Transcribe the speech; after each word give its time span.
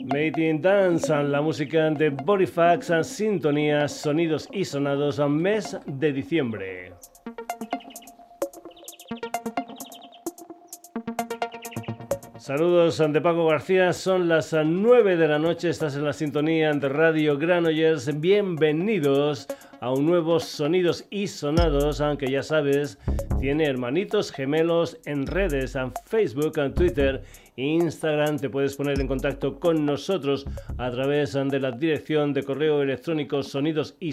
Made 0.00 0.38
in 0.38 0.62
Dance, 0.62 1.08
la 1.08 1.40
música 1.40 1.90
de 1.90 2.10
Bodyfax, 2.10 2.92
sintonías, 3.02 3.92
sonidos 3.92 4.48
y 4.52 4.64
sonados, 4.64 5.18
mes 5.28 5.76
de 5.86 6.12
diciembre. 6.12 6.92
Saludos 12.36 12.98
de 12.98 13.20
Paco 13.20 13.46
García, 13.46 13.92
son 13.92 14.28
las 14.28 14.52
9 14.52 15.16
de 15.16 15.28
la 15.28 15.38
noche, 15.38 15.68
estás 15.68 15.96
en 15.96 16.04
la 16.04 16.12
sintonía 16.12 16.72
de 16.72 16.88
Radio 16.88 17.36
Granollers, 17.36 18.20
bienvenidos 18.20 19.48
a 19.80 19.92
un 19.92 20.06
nuevo 20.06 20.40
Sonidos 20.40 21.06
y 21.10 21.26
Sonados, 21.26 22.00
aunque 22.00 22.30
ya 22.30 22.42
sabes, 22.42 22.98
tiene 23.40 23.64
hermanitos 23.64 24.30
gemelos 24.32 24.98
en 25.04 25.26
redes, 25.26 25.74
en 25.76 25.92
Facebook, 26.04 26.58
en 26.58 26.74
Twitter, 26.74 27.22
Instagram, 27.56 28.38
te 28.38 28.50
puedes 28.50 28.76
poner 28.76 29.00
en 29.00 29.06
contacto 29.06 29.58
con 29.58 29.86
nosotros 29.86 30.44
a 30.76 30.90
través 30.90 31.32
de 31.32 31.60
la 31.60 31.70
dirección 31.72 32.32
de 32.32 32.42
correo 32.42 32.82
electrónico 32.82 33.42
sonidos 33.42 33.96
y 34.00 34.12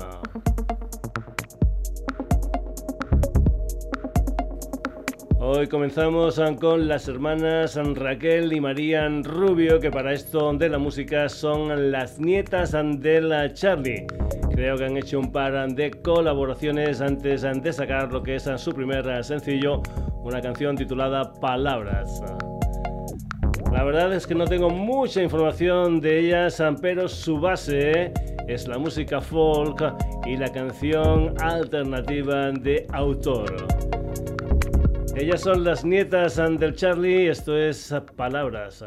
Hoy 5.49 5.67
comenzamos 5.67 6.41
con 6.59 6.89
las 6.89 7.07
hermanas 7.07 7.79
Raquel 7.95 8.51
y 8.51 8.59
María 8.59 9.07
Rubio, 9.23 9.79
que 9.79 9.89
para 9.89 10.11
esto 10.11 10.51
de 10.51 10.67
la 10.67 10.77
música 10.77 11.29
son 11.29 11.89
las 11.89 12.19
nietas 12.19 12.73
de 12.73 13.21
la 13.21 13.53
Charlie. 13.53 14.05
Creo 14.51 14.75
que 14.75 14.83
han 14.83 14.97
hecho 14.97 15.19
un 15.19 15.31
par 15.31 15.73
de 15.73 15.89
colaboraciones 15.89 16.99
antes 16.99 17.43
de 17.43 17.71
sacar 17.71 18.11
lo 18.11 18.21
que 18.21 18.35
es 18.35 18.49
su 18.57 18.73
primer 18.73 19.23
sencillo, 19.23 19.81
una 20.21 20.41
canción 20.41 20.75
titulada 20.75 21.31
Palabras. 21.31 22.21
La 23.71 23.85
verdad 23.85 24.13
es 24.13 24.27
que 24.27 24.35
no 24.35 24.43
tengo 24.43 24.69
mucha 24.69 25.23
información 25.23 26.01
de 26.01 26.19
ellas, 26.19 26.61
pero 26.81 27.07
su 27.07 27.39
base 27.39 28.11
es 28.49 28.67
la 28.67 28.77
música 28.77 29.21
folk 29.21 29.95
y 30.25 30.35
la 30.35 30.51
canción 30.51 31.33
alternativa 31.41 32.51
de 32.51 32.85
autor. 32.91 33.96
Ellas 35.19 35.41
son 35.41 35.63
las 35.63 35.83
nietas 35.83 36.35
del 36.35 36.75
Charlie, 36.75 37.27
esto 37.27 37.57
es 37.57 37.91
Palabras. 38.15 38.85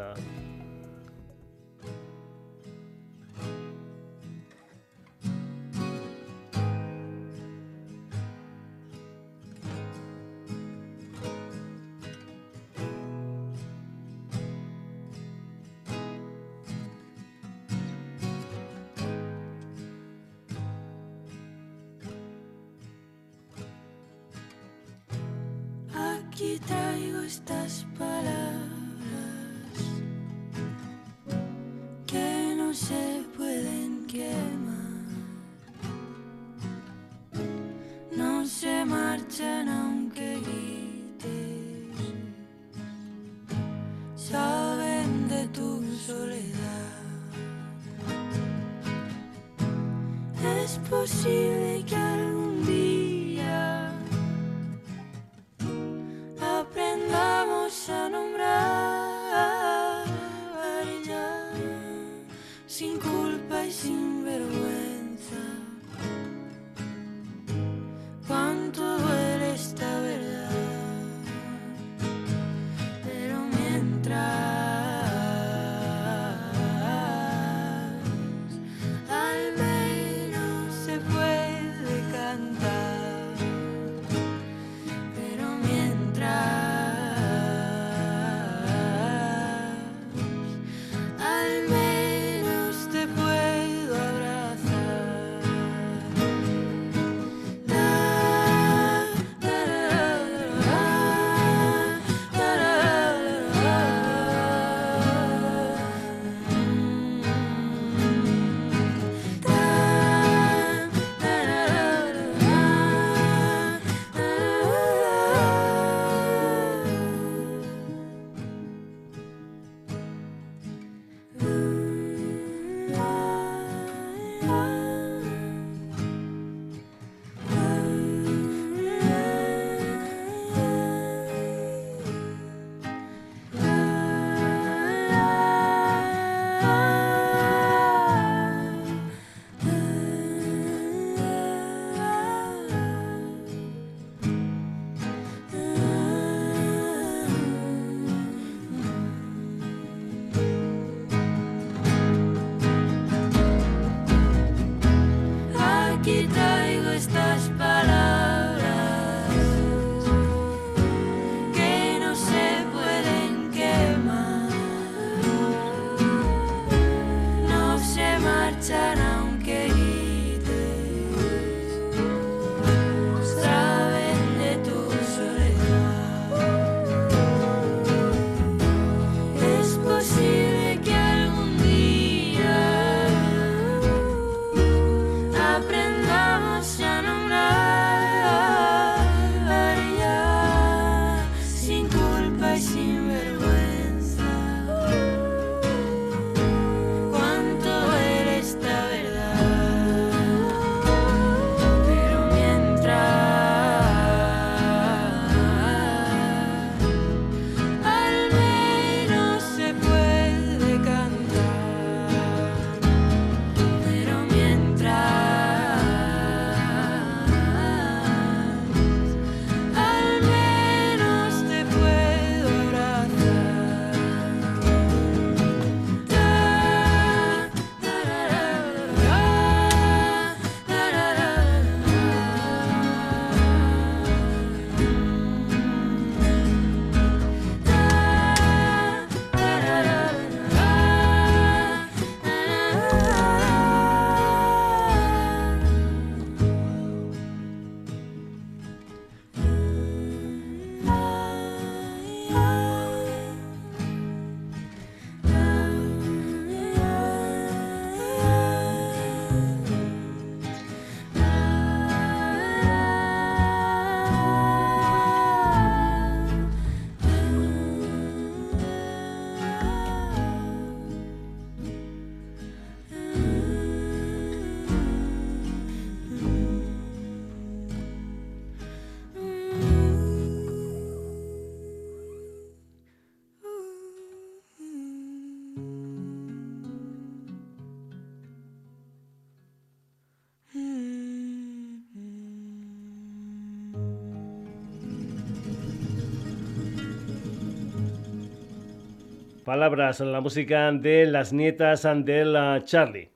Palabras, 299.51 299.99
la 299.99 300.21
música 300.21 300.71
de 300.71 301.05
las 301.05 301.33
nietas 301.33 301.83
de 301.83 302.61
Charlie. 302.63 303.11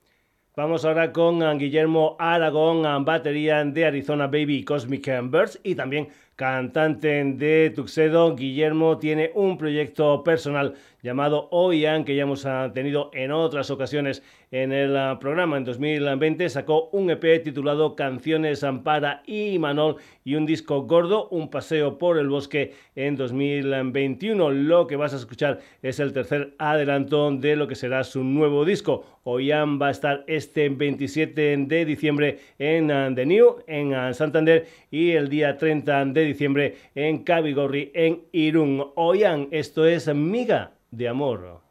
Vamos 0.54 0.84
ahora 0.84 1.10
con 1.10 1.40
Guillermo 1.58 2.14
Aragón, 2.18 2.82
batería 3.06 3.64
de 3.64 3.86
Arizona 3.86 4.26
Baby 4.26 4.62
Cosmic 4.62 5.06
Birds 5.30 5.58
y 5.62 5.74
también 5.74 6.08
cantante 6.34 7.24
de 7.24 7.72
Tuxedo. 7.74 8.36
Guillermo 8.36 8.98
tiene 8.98 9.30
un 9.34 9.56
proyecto 9.56 10.22
personal 10.22 10.74
llamado 11.06 11.46
Oian, 11.52 12.04
que 12.04 12.16
ya 12.16 12.24
hemos 12.24 12.44
ah, 12.46 12.72
tenido 12.74 13.10
en 13.14 13.30
otras 13.30 13.70
ocasiones 13.70 14.24
en 14.50 14.72
el 14.72 14.96
ah, 14.96 15.18
programa. 15.20 15.56
En 15.56 15.64
2020 15.64 16.48
sacó 16.48 16.88
un 16.90 17.08
EP 17.10 17.44
titulado 17.44 17.94
Canciones 17.94 18.64
Ampara 18.64 19.22
y 19.24 19.56
Manol 19.60 19.96
y 20.24 20.34
un 20.34 20.46
disco 20.46 20.82
gordo, 20.82 21.28
Un 21.28 21.48
paseo 21.48 21.96
por 21.96 22.18
el 22.18 22.28
bosque 22.28 22.74
en 22.96 23.16
2021. 23.16 24.50
Lo 24.50 24.88
que 24.88 24.96
vas 24.96 25.14
a 25.14 25.16
escuchar 25.16 25.60
es 25.80 26.00
el 26.00 26.12
tercer 26.12 26.54
adelanto 26.58 27.30
de 27.30 27.54
lo 27.54 27.68
que 27.68 27.76
será 27.76 28.02
su 28.02 28.24
nuevo 28.24 28.64
disco. 28.64 29.04
Oian 29.22 29.80
va 29.80 29.88
a 29.88 29.92
estar 29.92 30.24
este 30.26 30.68
27 30.68 31.56
de 31.56 31.84
diciembre 31.84 32.40
en 32.58 32.90
ah, 32.90 33.12
The 33.14 33.26
New, 33.26 33.58
en 33.68 34.12
Santander, 34.12 34.66
y 34.90 35.12
el 35.12 35.28
día 35.28 35.56
30 35.56 36.06
de 36.06 36.24
diciembre 36.24 36.74
en 36.96 37.22
Cabigorri, 37.22 37.92
en 37.94 38.24
Irún. 38.32 38.90
Oian, 38.96 39.46
esto 39.52 39.86
es 39.86 40.12
Miga 40.12 40.75
de 40.90 41.08
amor. 41.08 41.62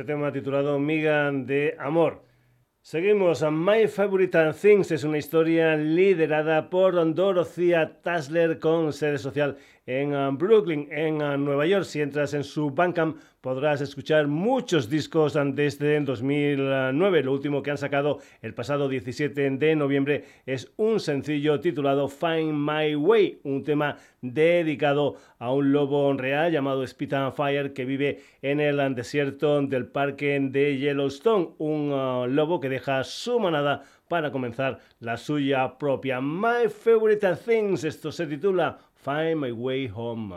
Ese 0.00 0.06
tema 0.06 0.32
titulado 0.32 0.78
Miga 0.78 1.30
de 1.30 1.76
Amor. 1.78 2.22
Seguimos. 2.80 3.44
My 3.52 3.86
Favorite 3.86 4.54
Things 4.54 4.90
es 4.92 5.04
una 5.04 5.18
historia 5.18 5.76
liderada 5.76 6.70
por 6.70 7.14
Dorothea 7.14 8.00
Tasler 8.00 8.58
con 8.58 8.94
sede 8.94 9.18
social 9.18 9.58
en 9.90 10.14
uh, 10.14 10.30
Brooklyn, 10.30 10.86
en 10.92 11.20
uh, 11.20 11.36
Nueva 11.36 11.66
York. 11.66 11.84
Si 11.84 12.00
entras 12.00 12.32
en 12.34 12.44
su 12.44 12.70
Bandcamp 12.70 13.16
podrás 13.40 13.80
escuchar 13.80 14.28
muchos 14.28 14.88
discos 14.88 15.36
desde 15.54 16.00
2009. 16.00 17.24
Lo 17.24 17.32
último 17.32 17.62
que 17.62 17.72
han 17.72 17.78
sacado 17.78 18.18
el 18.40 18.54
pasado 18.54 18.88
17 18.88 19.50
de 19.50 19.74
noviembre 19.74 20.24
es 20.46 20.72
un 20.76 21.00
sencillo 21.00 21.58
titulado 21.58 22.06
Find 22.06 22.52
My 22.52 22.94
Way, 22.94 23.40
un 23.42 23.64
tema 23.64 23.96
dedicado 24.20 25.16
a 25.38 25.52
un 25.52 25.72
lobo 25.72 26.12
real 26.12 26.52
llamado 26.52 26.86
Spit 26.86 27.14
and 27.14 27.32
Fire 27.32 27.72
que 27.72 27.84
vive 27.84 28.20
en 28.42 28.60
el 28.60 28.94
desierto 28.94 29.60
del 29.62 29.86
parque 29.86 30.38
de 30.40 30.78
Yellowstone. 30.78 31.54
Un 31.58 31.92
uh, 31.92 32.26
lobo 32.28 32.60
que 32.60 32.68
deja 32.68 33.02
su 33.02 33.40
manada 33.40 33.82
para 34.06 34.30
comenzar 34.32 34.80
la 34.98 35.16
suya 35.16 35.78
propia. 35.78 36.20
My 36.20 36.68
Favorite 36.68 37.36
Things, 37.36 37.84
esto 37.84 38.10
se 38.10 38.26
titula 38.26 38.89
Find 39.02 39.40
My 39.40 39.50
Way 39.50 39.86
Home. 39.86 40.34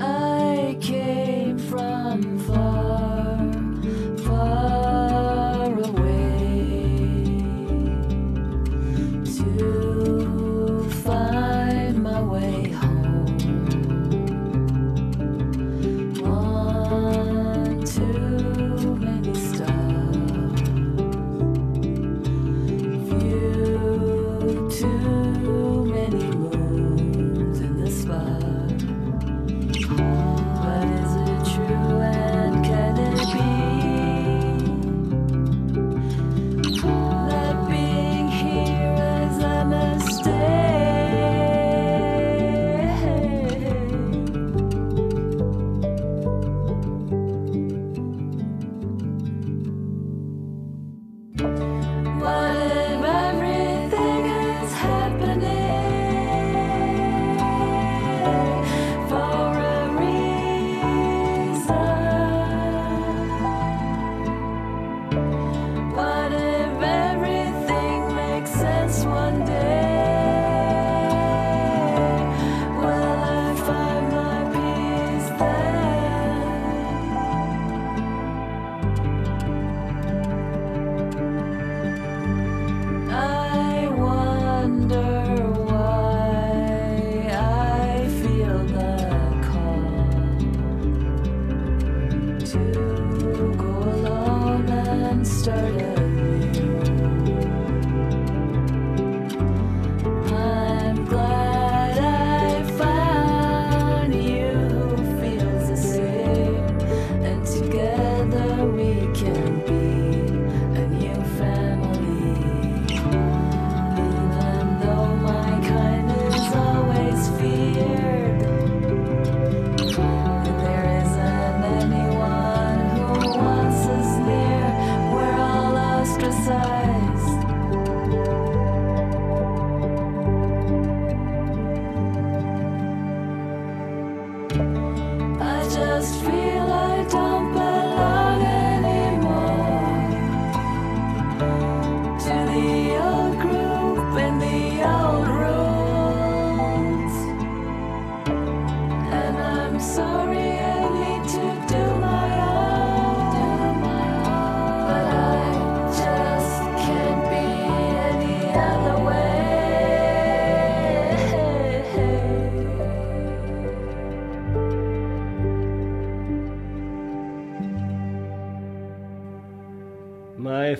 I 0.00 0.76
came 0.80 1.58
from 1.58 2.38
far, 2.40 3.07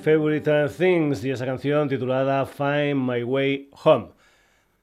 Favorite 0.08 0.68
Things 0.70 1.22
y 1.22 1.32
esa 1.32 1.44
canción 1.44 1.86
titulada 1.86 2.46
Find 2.46 2.94
My 2.94 3.22
Way 3.22 3.68
Home. 3.84 4.06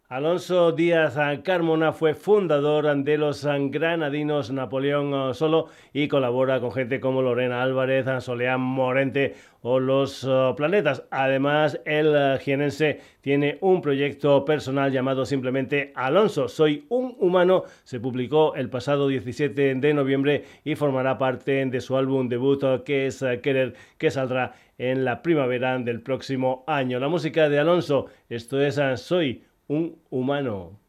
Alonso 0.08 0.72
Díaz 0.72 1.18
Carmona 1.44 1.92
fue 1.92 2.14
fundador 2.14 2.96
de 3.04 3.18
los 3.18 3.44
granadinos 3.44 4.52
Napoleón 4.52 5.34
Solo 5.34 5.70
y 5.94 6.08
colabora 6.08 6.60
con 6.60 6.72
gente 6.72 7.00
como 7.00 7.24
Lorena 7.24 7.64
Álvarez, 7.64 8.06
Soleán 8.24 8.62
Morente 8.62 9.34
o 9.62 9.80
Los 9.80 10.30
Planetas. 10.56 11.04
Además, 11.10 11.82
el 11.86 12.38
jienense 12.38 13.02
tiene 13.22 13.58
un 13.62 13.82
proyecto 13.82 14.46
personal 14.46 14.92
llamado 14.92 15.26
simplemente 15.26 15.92
Alonso, 15.96 16.50
Soy 16.50 16.86
un 16.90 17.16
humano. 17.20 17.64
Se 17.84 18.00
publicó 18.00 18.54
el 18.54 18.70
pasado 18.70 19.08
17 19.08 19.74
de 19.74 19.94
noviembre 19.96 20.44
y 20.64 20.76
formará 20.76 21.18
parte 21.18 21.66
de 21.66 21.82
su 21.82 21.98
álbum 21.98 22.30
debut 22.30 22.84
que 22.84 23.08
es 23.08 23.26
Querer, 23.42 23.74
que 23.98 24.12
saldrá 24.12 24.54
en 24.78 25.06
la 25.06 25.22
primavera 25.22 25.78
del 25.80 26.02
próximo 26.02 26.64
año. 26.68 27.00
La 27.00 27.08
música 27.08 27.50
de 27.50 27.60
Alonso, 27.60 28.08
esto 28.30 28.62
es 28.62 28.80
Soy 29.02 29.44
un 29.68 29.98
humano. 30.10 30.85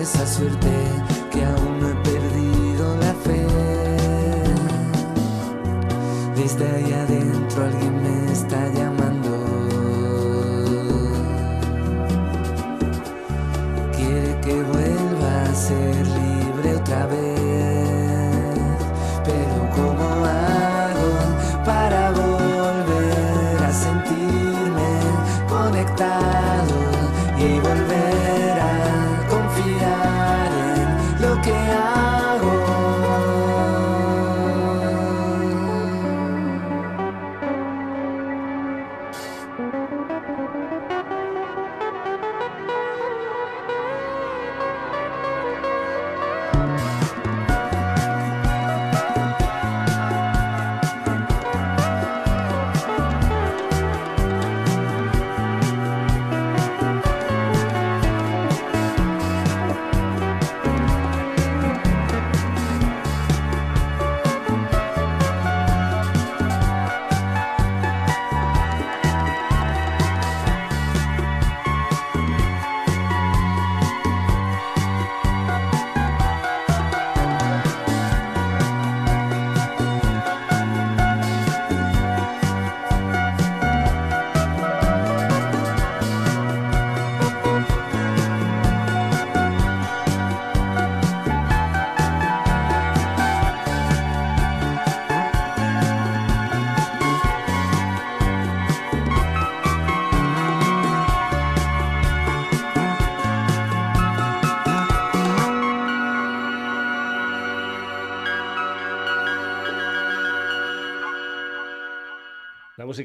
esa 0.00 0.26
suerte 0.26 0.70
que 1.30 1.44
aún 1.44 1.80
no 1.80 1.90
he 1.90 1.94
perdido 1.96 2.96
la 2.96 3.12
fe. 3.14 3.46
Desde 6.34 6.64
ahí 6.74 6.92
adentro 6.92 7.64
alguien 7.64 8.02
me 8.02 8.32
está 8.32 8.68
llamando. 8.68 9.30
Quiere 13.94 14.40
que 14.40 14.62
vuelva 14.62 15.42
a 15.42 15.54
ser. 15.54 16.09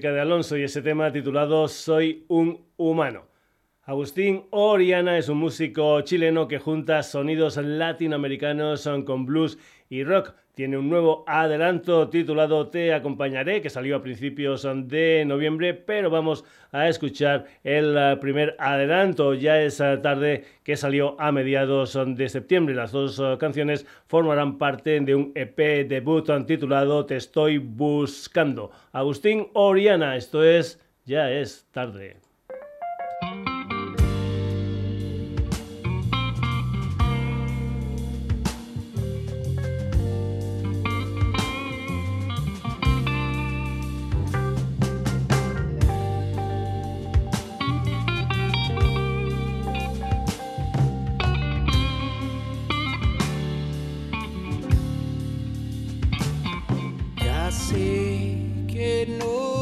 De 0.02 0.20
Alonso 0.20 0.58
y 0.58 0.64
ese 0.64 0.82
tema 0.82 1.12
titulado 1.12 1.68
Soy 1.70 2.26
un 2.28 2.66
humano. 2.76 3.28
Agustín 3.84 4.46
Oriana 4.52 5.18
es 5.18 5.30
un 5.30 5.38
músico 5.38 6.02
chileno 6.02 6.50
que 6.50 6.60
junta 6.60 7.02
sonidos 7.02 7.56
latinoamericanos 7.58 8.90
con 9.06 9.26
blues 9.26 9.58
y 9.90 10.04
rock. 10.04 10.34
Tiene 10.56 10.78
un 10.78 10.90
nuevo 10.90 11.26
adelanto 11.28 12.08
titulado 12.08 12.70
Te 12.70 12.94
acompañaré, 12.94 13.62
que 13.62 13.70
salió 13.70 13.98
a 13.98 14.02
principios 14.02 14.66
de 14.86 15.26
noviembre, 15.28 15.74
pero 15.74 16.10
vamos 16.10 16.46
a 16.72 16.88
escuchar 16.88 17.46
el 17.62 17.98
eh, 17.98 18.18
primer 18.22 18.56
adelanto. 18.58 19.34
Ya 19.34 19.62
es 19.62 19.82
eh, 19.82 19.98
tarde 20.02 20.46
que 20.64 20.78
salió 20.78 21.20
a 21.20 21.34
mediados 21.34 22.00
de 22.08 22.30
septiembre. 22.30 22.74
Las 22.74 22.94
dos 22.94 23.20
eh, 23.20 23.36
canciones 23.38 23.86
formarán 24.08 24.58
parte 24.58 25.02
de 25.02 25.14
un 25.14 25.34
EP 25.36 25.88
debut 25.90 26.30
titulado 26.48 27.06
Te 27.06 27.18
estoy 27.18 27.58
buscando. 27.58 28.72
Agustín 28.94 29.50
Oriana, 29.54 30.16
esto 30.16 30.42
es 30.42 30.82
Ya 31.04 31.32
es 31.32 31.68
tarde. 31.72 32.16
sei 57.56 58.66
que 58.68 59.06
no 59.18 59.55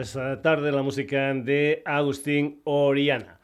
es 0.00 0.16
eh, 0.16 0.38
tarde 0.42 0.70
la 0.70 0.82
música 0.82 1.34
de 1.34 1.82
Agustín 1.84 2.60
Oriana. 2.64 3.40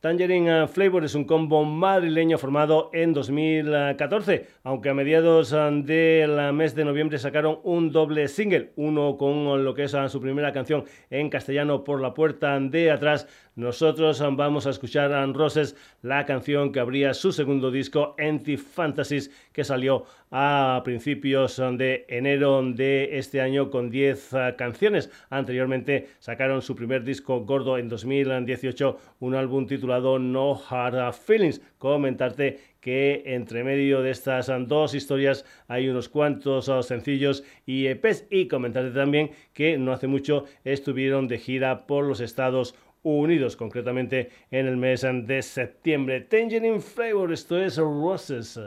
Tangerine 0.00 0.68
Flavor 0.68 1.04
es 1.04 1.16
un 1.16 1.24
combo 1.24 1.64
madrileño 1.64 2.38
formado 2.38 2.90
en 2.92 3.12
2014, 3.12 4.46
aunque 4.62 4.90
a 4.90 4.94
mediados 4.94 5.52
eh, 5.52 5.56
del 5.82 6.52
mes 6.52 6.76
de 6.76 6.84
noviembre 6.84 7.18
sacaron 7.18 7.58
un 7.64 7.90
doble 7.90 8.28
single, 8.28 8.70
uno 8.76 9.16
con 9.16 9.64
lo 9.64 9.74
que 9.74 9.84
es 9.84 9.96
su 10.08 10.20
primera 10.20 10.52
canción 10.52 10.84
en 11.10 11.30
castellano 11.30 11.82
por 11.82 12.00
la 12.00 12.14
puerta 12.14 12.60
de 12.60 12.92
atrás 12.92 13.26
nosotros 13.58 14.22
vamos 14.36 14.68
a 14.68 14.70
escuchar 14.70 15.12
a 15.12 15.26
Roses, 15.26 15.74
la 16.00 16.24
canción 16.26 16.70
que 16.70 16.78
abría 16.78 17.12
su 17.12 17.32
segundo 17.32 17.72
disco, 17.72 18.14
Empty 18.16 18.56
Fantasies, 18.56 19.32
que 19.52 19.64
salió 19.64 20.04
a 20.30 20.80
principios 20.84 21.56
de 21.56 22.04
enero 22.08 22.62
de 22.62 23.18
este 23.18 23.40
año 23.40 23.68
con 23.68 23.90
10 23.90 24.34
ah, 24.34 24.54
canciones. 24.56 25.10
Anteriormente 25.28 26.06
sacaron 26.20 26.62
su 26.62 26.76
primer 26.76 27.02
disco 27.02 27.40
gordo 27.40 27.78
en 27.78 27.88
2018, 27.88 28.96
un 29.18 29.34
álbum 29.34 29.66
titulado 29.66 30.20
No 30.20 30.60
Hard 30.70 31.14
Feelings. 31.14 31.60
Comentarte 31.78 32.60
que 32.80 33.24
entre 33.26 33.64
medio 33.64 34.02
de 34.02 34.10
estas 34.10 34.52
dos 34.68 34.94
historias 34.94 35.44
hay 35.66 35.88
unos 35.88 36.08
cuantos 36.08 36.68
ah, 36.68 36.84
sencillos 36.84 37.42
y 37.66 37.88
EPs 37.88 38.26
y 38.30 38.46
comentarte 38.46 38.92
también 38.92 39.32
que 39.52 39.78
no 39.78 39.92
hace 39.92 40.06
mucho 40.06 40.44
estuvieron 40.62 41.26
de 41.26 41.38
gira 41.38 41.88
por 41.88 42.04
los 42.04 42.20
Estados 42.20 42.70
Unidos 42.70 42.87
unidos, 43.16 43.56
concretamente 43.56 44.30
en 44.50 44.66
el 44.66 44.76
mes 44.76 45.06
de 45.24 45.42
septiembre. 45.42 46.20
Tangerine 46.22 46.80
Flavor, 46.80 47.32
esto 47.32 47.58
es 47.58 47.76
Roses. 47.76 48.58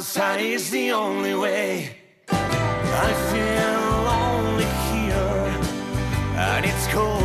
Is 0.00 0.70
the 0.70 0.92
only 0.92 1.34
way. 1.34 1.94
I 2.30 3.12
feel 3.30 4.02
lonely 4.08 4.64
here, 4.88 5.50
and 6.38 6.64
it's 6.64 6.86
cold, 6.86 7.19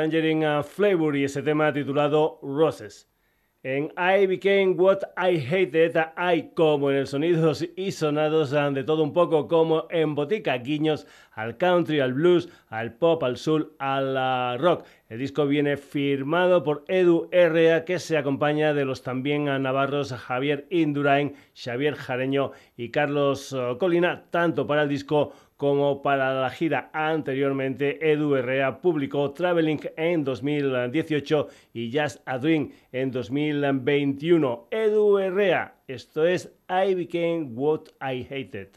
Tangerine 0.00 0.62
Flavor 0.62 1.14
y 1.14 1.24
ese 1.24 1.42
tema 1.42 1.74
titulado 1.74 2.38
Roses. 2.40 3.06
En 3.62 3.92
I 3.98 4.24
Became 4.24 4.70
What 4.70 5.00
I 5.18 5.36
Hated 5.36 5.94
hay 6.16 6.52
como 6.54 6.90
en 6.90 6.96
el 6.96 7.06
sonidos 7.06 7.62
y 7.76 7.92
sonados 7.92 8.52
de 8.52 8.82
todo 8.82 9.02
un 9.02 9.12
poco 9.12 9.46
como 9.46 9.86
en 9.90 10.14
botica, 10.14 10.56
guiños 10.56 11.06
al 11.32 11.58
country, 11.58 12.00
al 12.00 12.14
blues, 12.14 12.48
al 12.70 12.94
pop, 12.94 13.22
al 13.22 13.36
soul, 13.36 13.74
al 13.78 14.58
rock. 14.58 14.86
El 15.10 15.18
disco 15.18 15.46
viene 15.46 15.76
firmado 15.76 16.64
por 16.64 16.82
Edu 16.88 17.28
R.A. 17.30 17.84
que 17.84 17.98
se 17.98 18.16
acompaña 18.16 18.72
de 18.72 18.86
los 18.86 19.02
también 19.02 19.44
navarros 19.44 20.14
Javier 20.14 20.66
Indurain, 20.70 21.34
Xavier 21.54 21.96
Jareño 21.96 22.52
y 22.78 22.88
Carlos 22.88 23.52
eh, 23.52 23.76
Colina, 23.78 24.24
tanto 24.30 24.66
para 24.66 24.84
el 24.84 24.88
disco 24.88 25.34
como 25.60 26.00
para 26.00 26.40
la 26.40 26.48
gira 26.48 26.88
anteriormente, 26.94 28.12
Edu 28.12 28.34
Herrera 28.34 28.80
publicó 28.80 29.30
Traveling 29.32 29.80
en 29.98 30.24
2018 30.24 31.48
y 31.74 31.92
Just 31.94 32.22
a 32.24 32.38
Dream 32.38 32.70
en 32.92 33.10
2021. 33.10 34.68
Edu 34.70 35.18
Herrera, 35.18 35.74
esto 35.86 36.26
es 36.26 36.50
I 36.66 36.94
Became 36.94 37.50
What 37.52 37.88
I 38.00 38.26
Hated. 38.30 38.70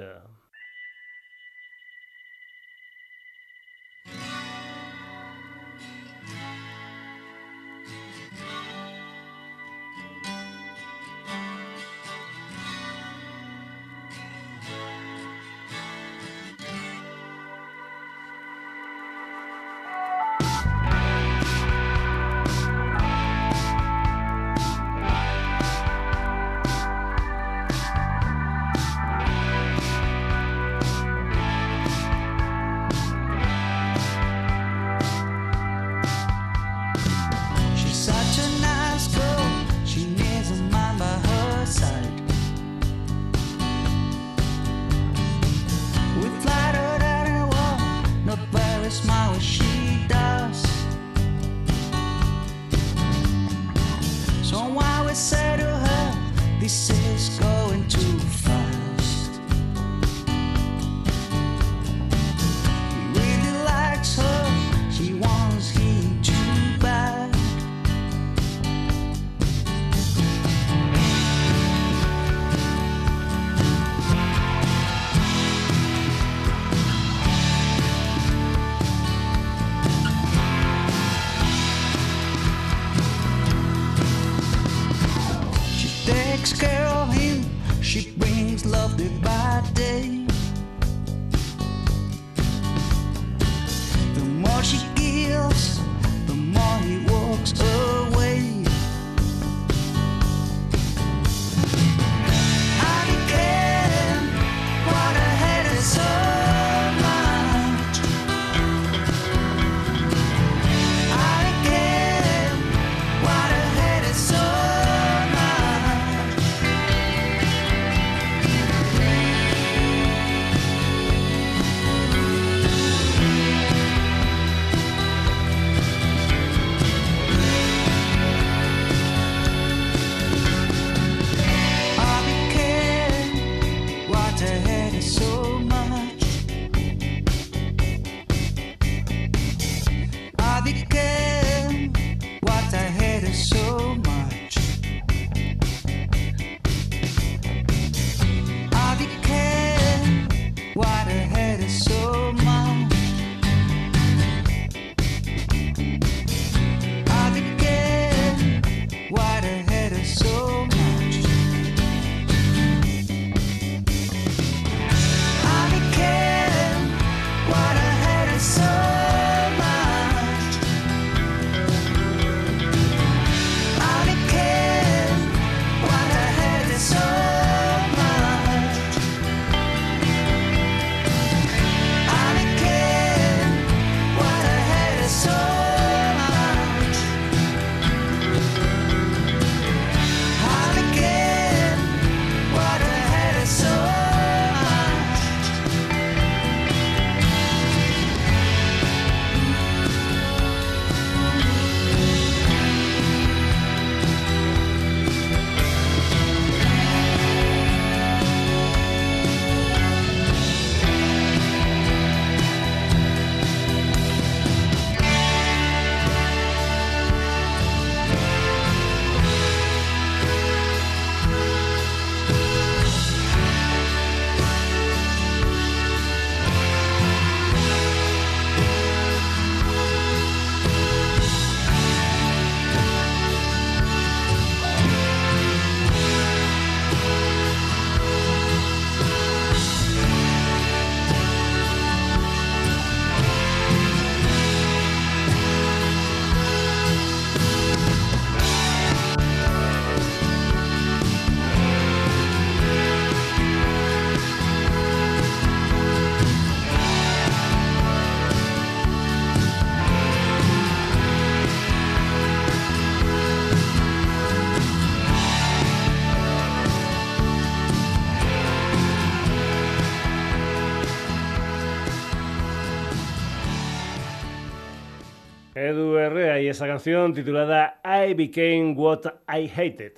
Canción 276.67 277.13
titulada 277.13 277.82
I 277.84 278.13
Became 278.13 278.73
What 278.76 279.06
I 279.28 279.49
Hated. 279.49 279.93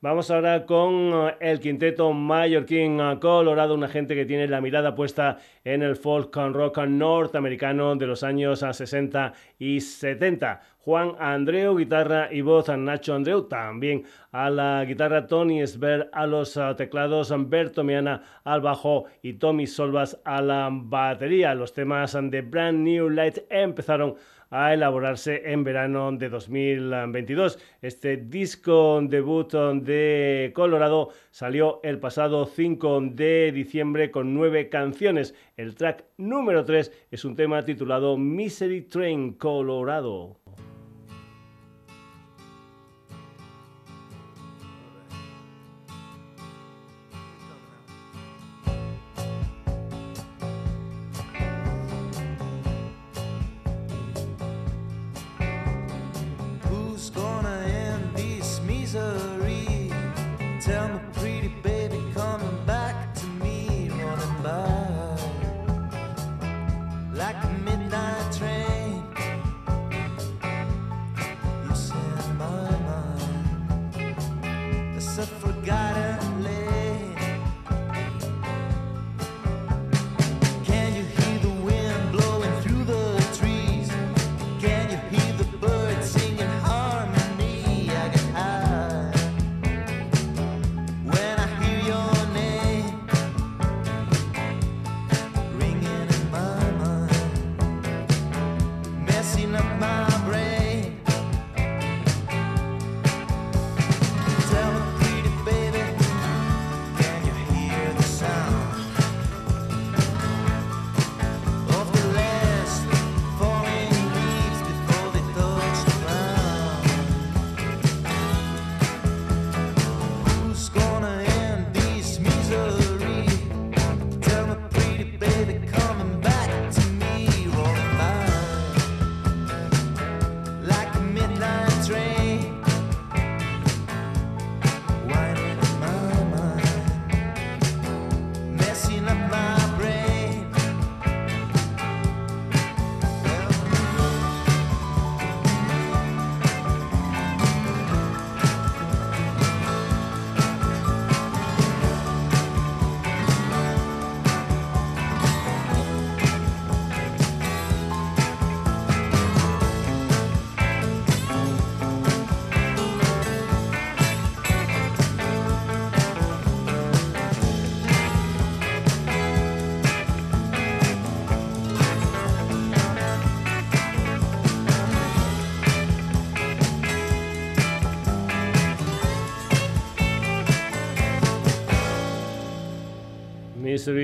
Vamos 0.00 0.32
ahora 0.32 0.66
con 0.66 1.12
eh, 1.12 1.36
el 1.38 1.60
quinteto 1.60 2.12
mallorquín 2.12 2.98
eh, 2.98 3.18
Colorado, 3.20 3.74
una 3.74 3.86
gente 3.86 4.16
que 4.16 4.24
tiene 4.24 4.48
la 4.48 4.60
mirada 4.60 4.96
puesta 4.96 5.38
en 5.62 5.82
el 5.82 5.94
folk 5.94 6.34
rock 6.34 6.78
norteamericano 6.78 7.94
de 7.94 8.06
los 8.08 8.24
años 8.24 8.64
eh, 8.64 8.72
60 8.72 9.32
y 9.60 9.80
70. 9.80 10.60
Juan 10.84 11.14
Andreu, 11.20 11.76
guitarra 11.76 12.28
y 12.32 12.40
voz, 12.40 12.68
Nacho 12.68 13.14
Andreu, 13.14 13.46
también 13.46 14.02
a 14.32 14.50
la 14.50 14.84
guitarra, 14.84 15.28
Tony 15.28 15.64
Sver 15.64 16.10
a 16.12 16.26
los 16.26 16.56
eh, 16.56 16.74
teclados, 16.76 17.32
Berto 17.48 17.84
Miana 17.84 18.24
al 18.42 18.62
bajo 18.62 19.04
y 19.22 19.34
Tommy 19.34 19.68
Solvas 19.68 20.20
a 20.24 20.42
la 20.42 20.68
batería. 20.72 21.54
Los 21.54 21.72
temas 21.72 22.18
de 22.20 22.42
Brand 22.42 22.80
New 22.80 23.10
Light 23.10 23.38
empezaron 23.48 24.16
a 24.52 24.74
elaborarse 24.74 25.50
en 25.50 25.64
verano 25.64 26.12
de 26.12 26.28
2022. 26.28 27.58
Este 27.80 28.18
disco 28.18 29.00
debut 29.02 29.50
de 29.50 30.52
Colorado 30.54 31.08
salió 31.30 31.80
el 31.82 31.98
pasado 31.98 32.44
5 32.44 33.00
de 33.12 33.50
diciembre 33.52 34.10
con 34.10 34.34
nueve 34.34 34.68
canciones. 34.68 35.34
El 35.56 35.74
track 35.74 36.04
número 36.18 36.66
3 36.66 36.92
es 37.10 37.24
un 37.24 37.34
tema 37.34 37.64
titulado 37.64 38.18
Misery 38.18 38.82
Train 38.82 39.32
Colorado. 39.32 40.41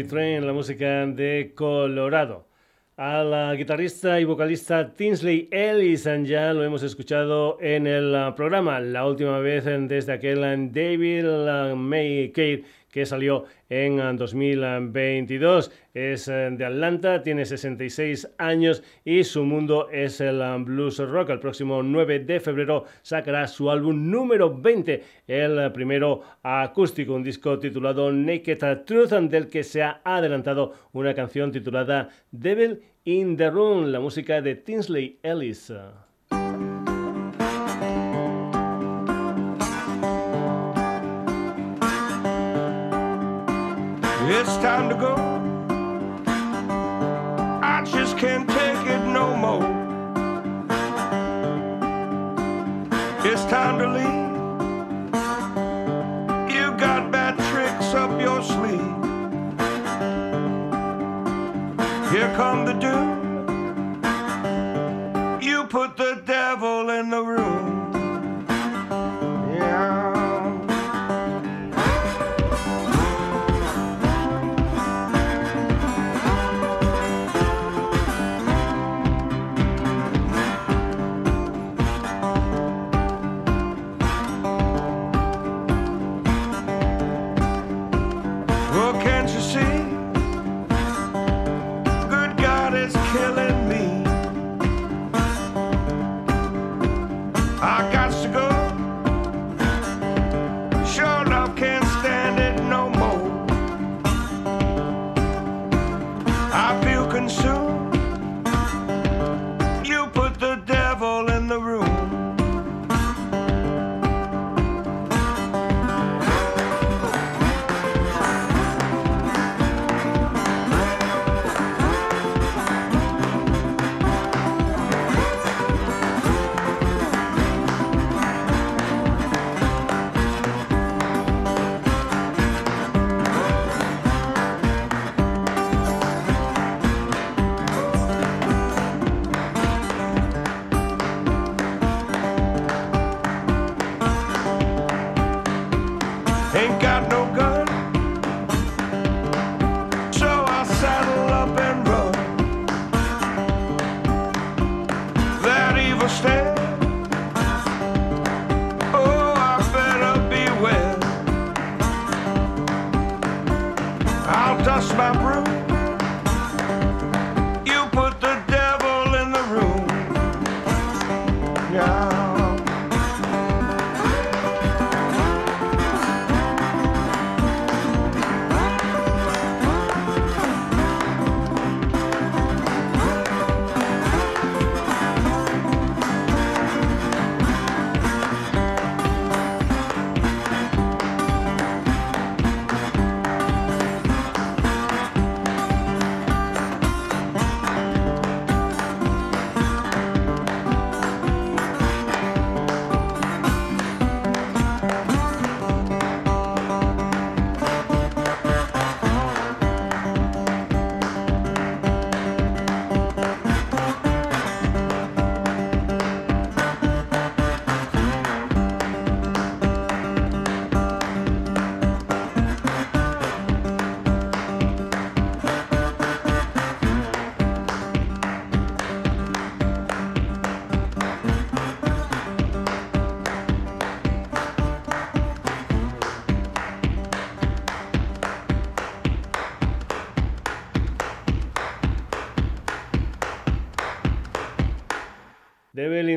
Train, 0.08 0.46
la 0.46 0.54
música 0.54 1.06
de 1.06 1.52
Colorado. 1.54 2.46
A 2.96 3.22
la 3.22 3.54
guitarrista 3.54 4.18
y 4.18 4.24
vocalista 4.24 4.92
Tinsley 4.94 5.48
Ellison 5.52 6.24
ya 6.24 6.52
lo 6.54 6.64
hemos 6.64 6.82
escuchado 6.82 7.58
en 7.60 7.86
el 7.86 8.32
programa, 8.34 8.80
la 8.80 9.06
última 9.06 9.38
vez 9.38 9.66
desde 9.66 10.14
aquel 10.14 10.40
David 10.72 11.26
May 11.76 12.32
Cave 12.32 12.64
que 12.90 13.06
salió 13.06 13.44
en 13.68 14.16
2022. 14.16 15.70
Es 15.94 16.28
eh, 16.28 16.50
de 16.52 16.64
Atlanta, 16.64 17.22
tiene 17.22 17.44
66 17.44 18.34
años 18.38 18.82
y 19.04 19.24
su 19.24 19.44
mundo 19.44 19.88
es 19.90 20.20
el 20.20 20.40
um, 20.40 20.64
blues 20.64 20.98
rock. 20.98 21.30
El 21.30 21.40
próximo 21.40 21.82
9 21.82 22.20
de 22.20 22.40
febrero 22.40 22.84
sacará 23.02 23.46
su 23.46 23.70
álbum 23.70 24.10
número 24.10 24.54
20, 24.54 25.02
el 25.26 25.72
primero 25.72 26.22
acústico, 26.42 27.14
un 27.14 27.22
disco 27.22 27.58
titulado 27.58 28.12
Naked 28.12 28.84
Truth, 28.84 29.12
del 29.28 29.48
que 29.48 29.64
se 29.64 29.82
ha 29.82 30.00
adelantado 30.04 30.72
una 30.92 31.14
canción 31.14 31.52
titulada 31.52 32.08
Devil 32.30 32.80
in 33.04 33.36
the 33.36 33.50
Room, 33.50 33.86
la 33.86 34.00
música 34.00 34.40
de 34.40 34.54
Tinsley 34.54 35.18
Ellis. 35.22 35.72
Come 62.38 62.64
the 62.64 62.72
doom. 62.74 63.18
You 65.42 65.64
put 65.64 65.96
the 65.96 66.22
devil 66.24 66.88
in 66.90 67.10
the 67.10 67.20
room. 67.20 67.47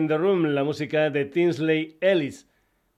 The 0.08 0.18
Room, 0.18 0.46
la 0.54 0.64
música 0.64 1.10
de 1.10 1.26
Tinsley 1.26 1.98
Ellis. 2.02 2.48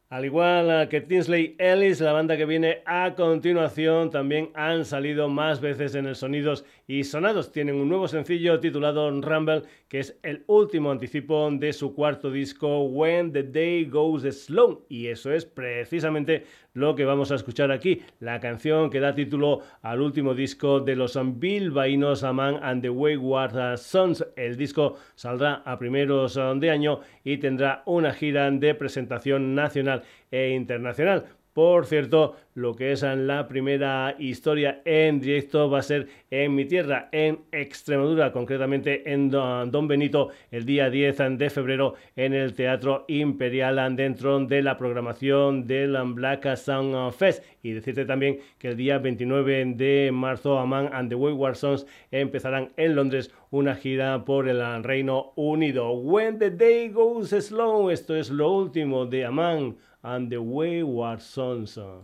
Al 0.09 0.25
igual 0.25 0.87
que 0.89 1.01
Tinsley 1.01 1.55
Ellis, 1.57 1.99
la 1.99 2.13
banda 2.13 2.37
que 2.37 2.45
viene 2.45 2.83
a 2.85 3.15
continuación 3.15 4.11
también 4.11 4.51
han 4.53 4.85
salido 4.85 5.27
más 5.27 5.59
veces 5.59 5.95
en 5.95 6.05
el 6.05 6.15
Sonidos 6.15 6.65
y 6.93 7.03
Sonados. 7.03 7.51
Tienen 7.51 7.77
un 7.77 7.89
nuevo 7.89 8.07
sencillo 8.07 8.59
titulado 8.59 9.09
Rumble, 9.09 9.63
que 9.87 9.97
es 9.97 10.19
el 10.21 10.43
último 10.45 10.91
anticipo 10.91 11.49
de 11.51 11.73
su 11.73 11.95
cuarto 11.95 12.29
disco 12.29 12.83
When 12.83 13.33
the 13.33 13.41
Day 13.41 13.85
Goes 13.85 14.23
Slow. 14.45 14.85
Y 14.89 15.07
eso 15.07 15.31
es 15.31 15.43
precisamente 15.43 16.45
lo 16.75 16.93
que 16.93 17.05
vamos 17.05 17.31
a 17.31 17.35
escuchar 17.35 17.71
aquí, 17.71 18.03
la 18.19 18.39
canción 18.39 18.91
que 18.91 18.99
da 18.99 19.15
título 19.15 19.61
al 19.81 20.01
último 20.01 20.35
disco 20.35 20.81
de 20.81 20.95
los 20.95 21.17
bilbaínos 21.39 22.23
Aman 22.23 22.59
and 22.61 22.83
the 22.83 22.91
Wayward 22.91 23.79
Sons. 23.79 24.23
El 24.35 24.55
disco 24.55 24.97
saldrá 25.15 25.63
a 25.65 25.79
primeros 25.79 26.35
de 26.35 26.69
año 26.69 26.99
y 27.23 27.37
tendrá 27.37 27.81
una 27.87 28.13
gira 28.13 28.51
de 28.51 28.75
presentación 28.75 29.55
nacional 29.55 30.03
e 30.29 30.51
internacional. 30.51 31.25
Por 31.53 31.85
cierto, 31.85 32.35
lo 32.55 32.73
que 32.73 32.93
es 32.93 33.03
la 33.03 33.47
primera 33.47 34.15
historia 34.17 34.81
en 34.85 35.19
directo 35.19 35.69
va 35.69 35.79
a 35.79 35.83
ser 35.83 36.07
en 36.31 36.55
mi 36.55 36.65
tierra, 36.65 37.09
en 37.11 37.41
Extremadura, 37.51 38.31
concretamente 38.31 39.11
en 39.11 39.29
Don 39.29 39.87
Benito, 39.87 40.29
el 40.49 40.65
día 40.65 40.89
10 40.89 41.37
de 41.37 41.49
febrero 41.51 41.93
en 42.15 42.33
el 42.33 42.55
Teatro 42.55 43.05
Imperial 43.07 43.95
dentro 43.95 44.39
de 44.45 44.63
la 44.63 44.77
programación 44.79 45.67
del 45.67 45.95
Black 46.15 46.55
Sound 46.55 47.13
Fest. 47.13 47.43
Y 47.61 47.73
decirte 47.73 48.05
también 48.05 48.39
que 48.57 48.69
el 48.69 48.75
día 48.75 48.97
29 48.97 49.73
de 49.75 50.09
marzo 50.11 50.57
Aman 50.57 50.89
and 50.91 51.09
the 51.09 51.15
Wayward 51.15 51.55
Sons 51.55 51.85
empezarán 52.09 52.71
en 52.77 52.95
Londres 52.95 53.31
una 53.51 53.75
gira 53.75 54.25
por 54.25 54.49
el 54.49 54.83
Reino 54.83 55.33
Unido. 55.35 55.91
When 55.91 56.39
the 56.39 56.49
day 56.49 56.89
goes 56.89 57.29
slow, 57.29 57.91
esto 57.91 58.15
es 58.15 58.31
lo 58.31 58.51
último 58.51 59.05
de 59.05 59.25
Aman 59.25 59.77
and 60.03 60.29
the 60.29 60.41
Wayward 60.41 61.21
Sons. 61.21 61.77
Uh, 61.77 62.01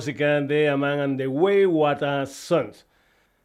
música 0.00 0.40
de 0.40 0.66
A 0.66 0.72
and 0.72 1.18
the 1.18 1.26
Wayward 1.26 2.26
Sons. 2.26 2.86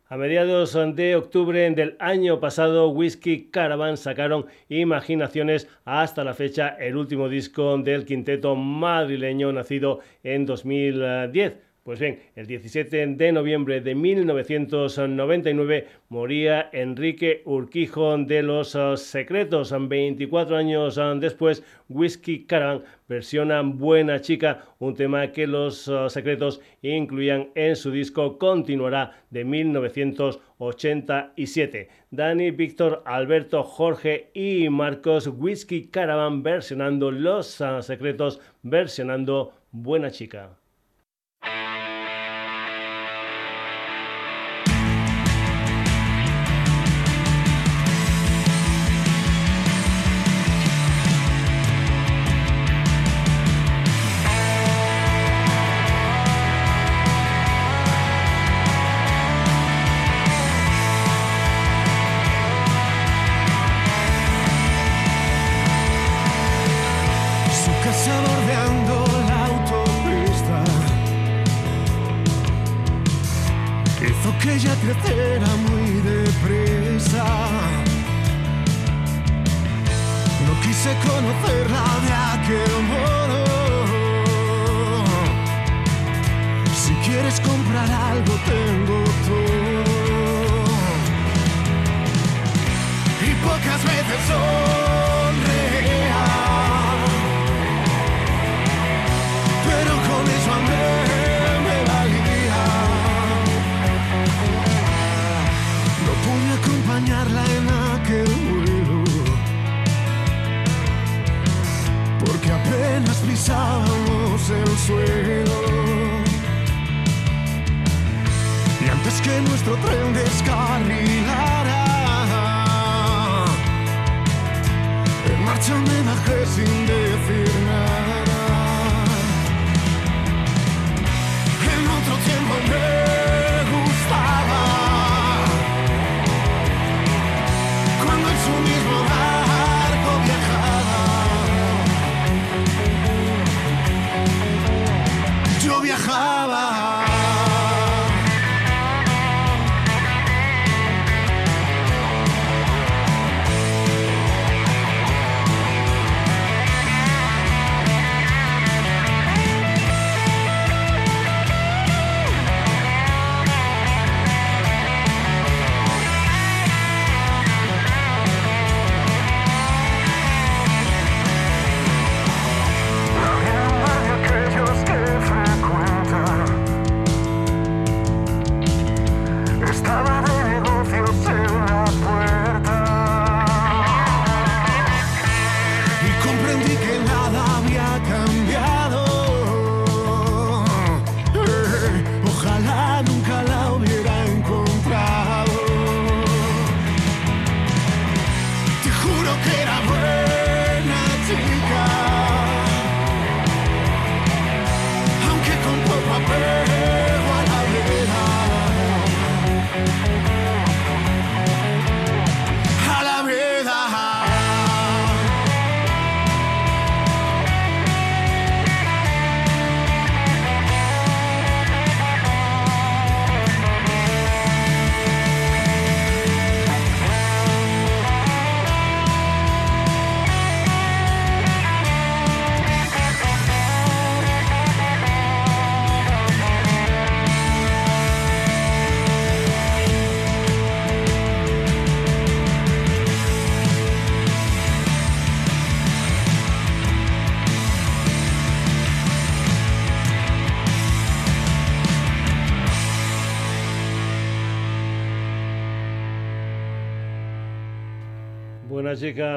A 0.08 0.16
mediados 0.16 0.72
de 0.96 1.18
octubre 1.18 1.70
del 1.72 1.98
año 2.00 2.40
pasado, 2.40 2.88
Whiskey 2.92 3.50
Caravan 3.52 3.98
sacaron 3.98 4.46
Imaginaciones 4.70 5.68
hasta 5.84 6.24
la 6.24 6.34
fecha, 6.34 6.70
el 6.80 6.96
último 6.96 7.28
disco 7.28 7.78
del 7.80 8.06
quinteto 8.06 8.56
madrileño 8.56 9.52
nacido 9.52 10.00
en 10.24 10.46
2010. 10.46 11.56
Pues 11.86 12.00
bien, 12.00 12.20
el 12.36 12.48
17 12.48 13.06
de 13.06 13.32
noviembre 13.32 13.80
de 13.80 13.94
1999 13.94 15.88
moría 16.10 16.68
Enrique 16.74 17.44
Urquijo 17.46 18.18
de 18.18 18.42
los 18.42 18.74
uh, 18.74 18.98
Secretos. 18.98 19.72
24 19.88 20.58
años 20.58 20.98
uh, 20.98 21.20
después, 21.20 21.64
Whiskey 21.88 22.46
Caravan 22.46 22.82
versiona 23.08 23.62
Buena 23.62 24.20
Chica, 24.20 24.66
un 24.80 24.96
tema 24.96 25.32
que 25.32 25.46
los 25.46 25.88
uh, 25.88 26.10
Secretos 26.10 26.60
incluían 26.82 27.52
en 27.54 27.76
su 27.76 27.92
disco 27.92 28.40
Continuará 28.40 29.22
de 29.30 29.46
1987. 29.46 31.90
Dani, 32.10 32.50
Víctor, 32.50 33.04
Alberto, 33.06 33.62
Jorge 33.62 34.32
y 34.34 34.70
Marcos 34.70 35.28
Whiskey 35.28 35.90
Caravan 35.90 36.42
versionando 36.42 37.12
Los 37.12 37.62
Secretos, 37.82 38.42
versionando 38.64 39.54
Buena 39.72 40.10
Chica. 40.10 40.58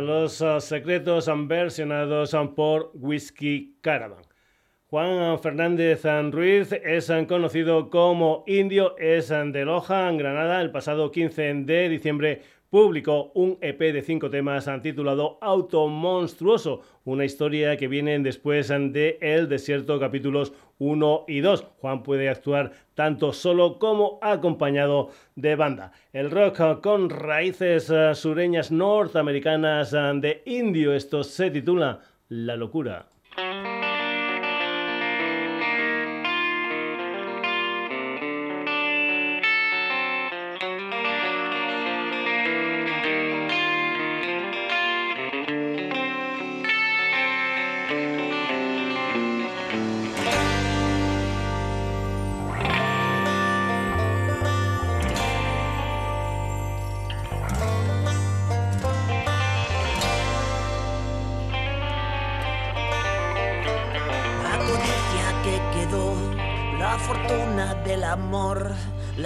Los 0.00 0.40
ah, 0.40 0.60
secretos 0.60 1.28
versionados 1.46 2.36
por 2.54 2.90
Whiskey 2.94 3.78
Caravan. 3.80 4.22
Juan 4.86 5.38
Fernández 5.40 6.04
Ruiz 6.32 6.72
es 6.72 7.12
conocido 7.26 7.90
como 7.90 8.44
Indio, 8.46 8.96
es 8.98 9.28
de 9.28 9.64
Loja, 9.64 10.08
en 10.08 10.16
Granada. 10.16 10.60
El 10.60 10.70
pasado 10.70 11.10
15 11.10 11.54
de 11.64 11.88
diciembre 11.88 12.42
publicó 12.70 13.30
un 13.34 13.58
EP 13.60 13.78
de 13.78 14.02
cinco 14.02 14.30
temas 14.30 14.68
titulado 14.82 15.38
Auto 15.40 15.88
Monstruoso, 15.88 16.82
una 17.04 17.24
historia 17.24 17.76
que 17.76 17.88
viene 17.88 18.18
después 18.18 18.68
de 18.68 19.18
El 19.20 19.48
Desierto 19.48 19.98
capítulos 19.98 20.52
1 20.78 21.24
y 21.28 21.40
2. 21.40 21.64
Juan 21.80 22.02
puede 22.02 22.28
actuar 22.28 22.72
tanto 22.94 23.32
solo 23.32 23.78
como 23.78 24.18
acompañado 24.22 25.10
de 25.34 25.56
banda. 25.56 25.92
El 26.12 26.30
rock 26.30 26.80
con 26.80 27.10
raíces 27.10 27.92
sureñas 28.14 28.70
norteamericanas 28.70 29.92
de 29.92 30.42
indio, 30.44 30.92
esto 30.92 31.24
se 31.24 31.50
titula 31.50 32.00
La 32.28 32.56
locura. 32.56 33.06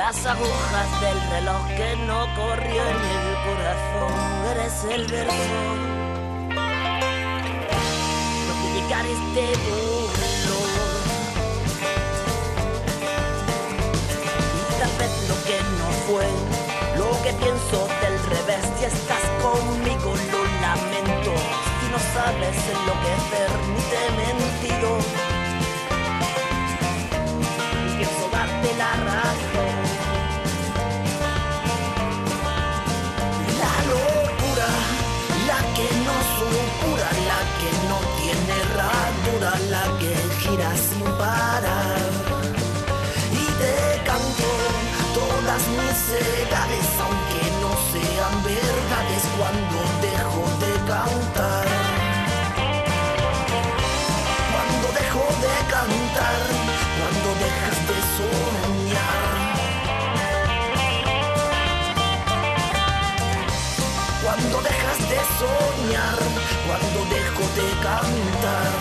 Las 0.03 0.27
agujas 0.27 1.01
del 1.01 1.19
reloj 1.31 1.65
que 1.77 1.95
no 2.09 2.27
corrió 2.35 2.83
en 2.95 3.03
el 3.17 3.27
corazón. 3.47 4.13
Eres 4.51 4.77
el 4.97 5.07
verso. 5.07 5.55
No 8.47 8.53
que 8.61 8.69
llegar 8.81 9.07
este 9.07 9.45
dolor. 9.69 10.71
Y 14.59 14.81
tal 14.81 14.93
vez 14.99 15.13
lo 15.31 15.37
que 15.47 15.59
no 15.79 15.89
fue, 16.07 16.29
lo 16.99 17.11
que 17.23 17.33
pienso 17.43 17.79
del 18.03 18.17
revés, 18.35 18.65
si 18.79 18.85
estás 18.87 19.25
conmigo 19.41 20.11
lo 20.33 20.41
lamento. 20.65 21.33
Si 21.79 21.87
no 21.95 21.99
sabes 22.15 22.59
enloquecer, 22.75 23.51
ni 23.73 23.83
te 23.93 24.03
todas 46.13 46.21
mis 46.21 46.39
edades, 46.47 46.87
aunque 47.01 47.43
no 47.61 47.73
sean 47.93 48.35
verdades 48.43 49.23
cuando 49.39 49.79
dejo 50.01 50.45
de 50.61 50.73
cantar. 50.87 51.67
Cuando 54.53 54.87
dejo 55.01 55.25
de 55.41 55.55
cantar, 55.71 56.41
cuando 56.99 57.29
dejas 57.43 57.79
de 57.89 57.99
soñar. 58.17 59.31
Cuando 64.23 64.57
dejas 64.63 65.01
de 65.11 65.21
soñar, 65.39 66.19
cuando 66.67 66.99
dejo 67.15 67.45
de 67.57 67.69
cantar. 67.83 68.72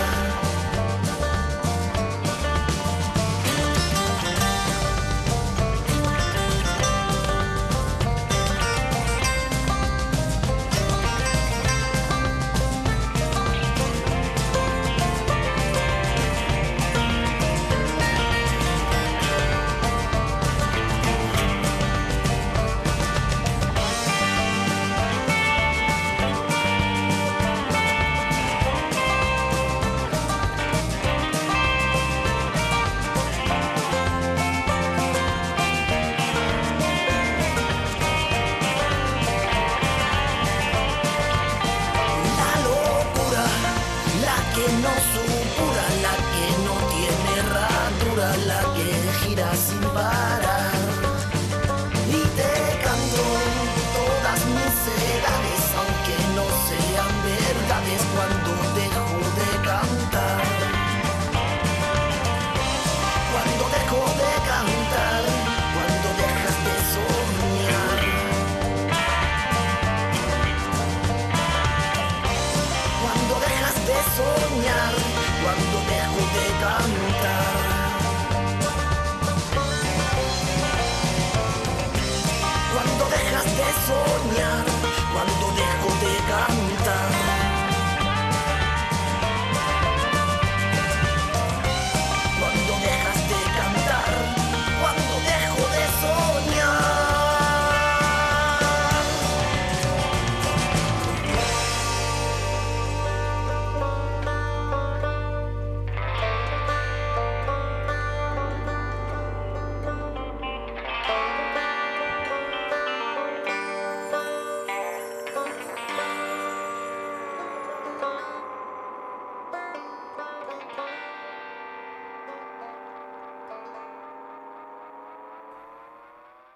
Soñar, 75.41 76.09
cuando 76.13 76.30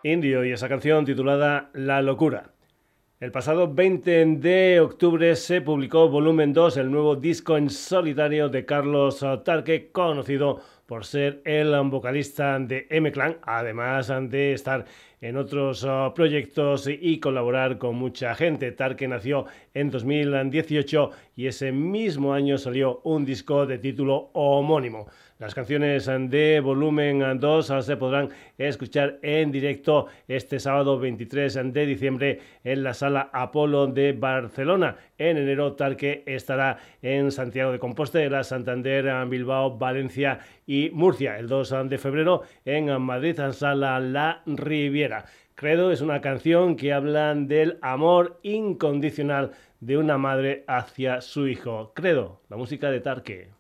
Indio 0.06 0.46
y 0.46 0.52
esa 0.52 0.70
canción 0.70 1.04
titulada 1.04 1.72
La 1.74 2.04
locura. 2.04 2.52
El 3.20 3.32
pasado 3.32 3.74
20 3.74 4.26
de 4.38 4.80
octubre 4.80 5.36
se 5.36 5.62
publicó 5.62 6.10
Volumen 6.10 6.54
2, 6.54 6.78
el 6.78 6.92
nuevo 6.92 7.16
disco 7.16 7.58
en 7.58 7.72
solitario 7.72 8.48
de 8.48 8.66
Carlos 8.66 9.26
Tarque, 9.44 9.90
conocido 9.92 10.62
por 10.86 11.06
ser 11.06 11.42
el 11.44 11.74
vocalista 11.90 12.60
de 12.60 12.86
M-Clan, 12.92 13.38
además 13.42 14.14
de 14.30 14.54
estar 14.54 14.86
en 15.22 15.38
otros 15.38 15.84
uh, 15.84 16.14
proyectos 16.14 16.88
y 16.88 17.20
colaborar 17.20 17.78
con 17.78 17.96
mucha 17.96 18.36
gente. 18.36 18.72
Tarque 18.72 19.08
nació 19.08 19.46
en 19.74 19.92
2018 19.92 21.12
y 21.36 21.48
ese 21.48 21.72
mismo 21.72 22.34
año 22.34 22.58
salió 22.58 23.02
un 23.04 23.26
disco 23.26 23.66
de 23.66 23.78
título 23.78 24.30
homónimo. 24.34 25.08
Las 25.38 25.54
canciones 25.54 26.06
de 26.06 26.62
volumen 26.62 27.42
2 27.42 27.74
se 27.82 27.98
podrán 27.98 28.30
escuchar 28.58 29.20
en 29.22 29.52
directo 29.52 30.08
este 30.30 30.62
sábado 30.62 30.98
23 30.98 31.74
de 31.74 31.86
diciembre 31.86 32.40
en 32.64 32.84
la 32.84 32.94
sala 32.94 33.32
Apolo 33.34 33.88
de 33.88 34.14
Barcelona. 34.14 34.96
En 35.18 35.36
enero 35.36 35.74
Tarque 35.74 36.24
estará 36.26 36.78
en 37.02 37.32
Santiago 37.32 37.74
de 37.74 37.80
Compostela, 37.80 38.46
Santander, 38.46 39.28
Bilbao, 39.28 39.78
Valencia 39.78 40.40
y 40.66 40.90
Murcia. 40.92 41.38
El 41.38 41.50
2 41.50 41.90
de 41.90 41.98
febrero 41.98 42.44
en 42.64 43.02
Madrid, 43.02 43.38
en 43.38 43.52
sala 43.52 44.00
La 44.00 44.42
Riviera. 44.46 45.05
Credo 45.56 45.92
es 45.92 46.02
una 46.02 46.22
canción 46.22 46.76
que 46.76 46.92
habla 46.94 47.34
del 47.34 47.80
amor 47.82 48.40
incondicional 48.44 49.52
de 49.80 49.98
una 49.98 50.18
madre 50.18 50.64
hacia 50.68 51.22
su 51.22 51.48
hijo. 51.48 51.94
Credo, 51.96 52.42
la 52.50 52.58
música 52.58 52.92
de 52.92 53.00
Tarque. 53.00 53.55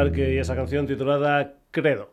Tarque 0.00 0.32
y 0.32 0.38
esa 0.38 0.56
canción 0.56 0.86
titulada 0.86 1.56
Credo. 1.70 2.08